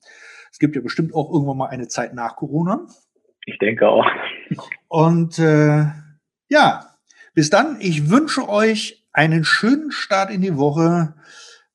[0.51, 2.87] Es gibt ja bestimmt auch irgendwann mal eine Zeit nach Corona.
[3.47, 4.07] Ich denke auch.
[4.89, 5.87] Und äh,
[6.49, 6.87] ja,
[7.35, 7.77] bis dann.
[7.81, 11.15] Ich wünsche euch einen schönen Start in die Woche.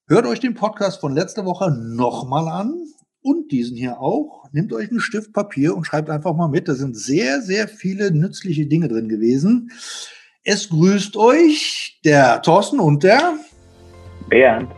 [0.08, 2.74] Hört euch den Podcast von letzter Woche nochmal an
[3.22, 4.46] und diesen hier auch.
[4.54, 6.68] Nehmt euch einen Stift Papier und schreibt einfach mal mit.
[6.68, 9.72] Da sind sehr, sehr viele nützliche Dinge drin gewesen.
[10.44, 13.34] Es grüßt euch der Thorsten und der
[14.30, 14.72] Bernd.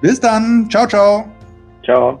[0.00, 0.68] Bis dann.
[0.70, 1.28] Ciao, ciao.
[1.82, 2.20] Ciao.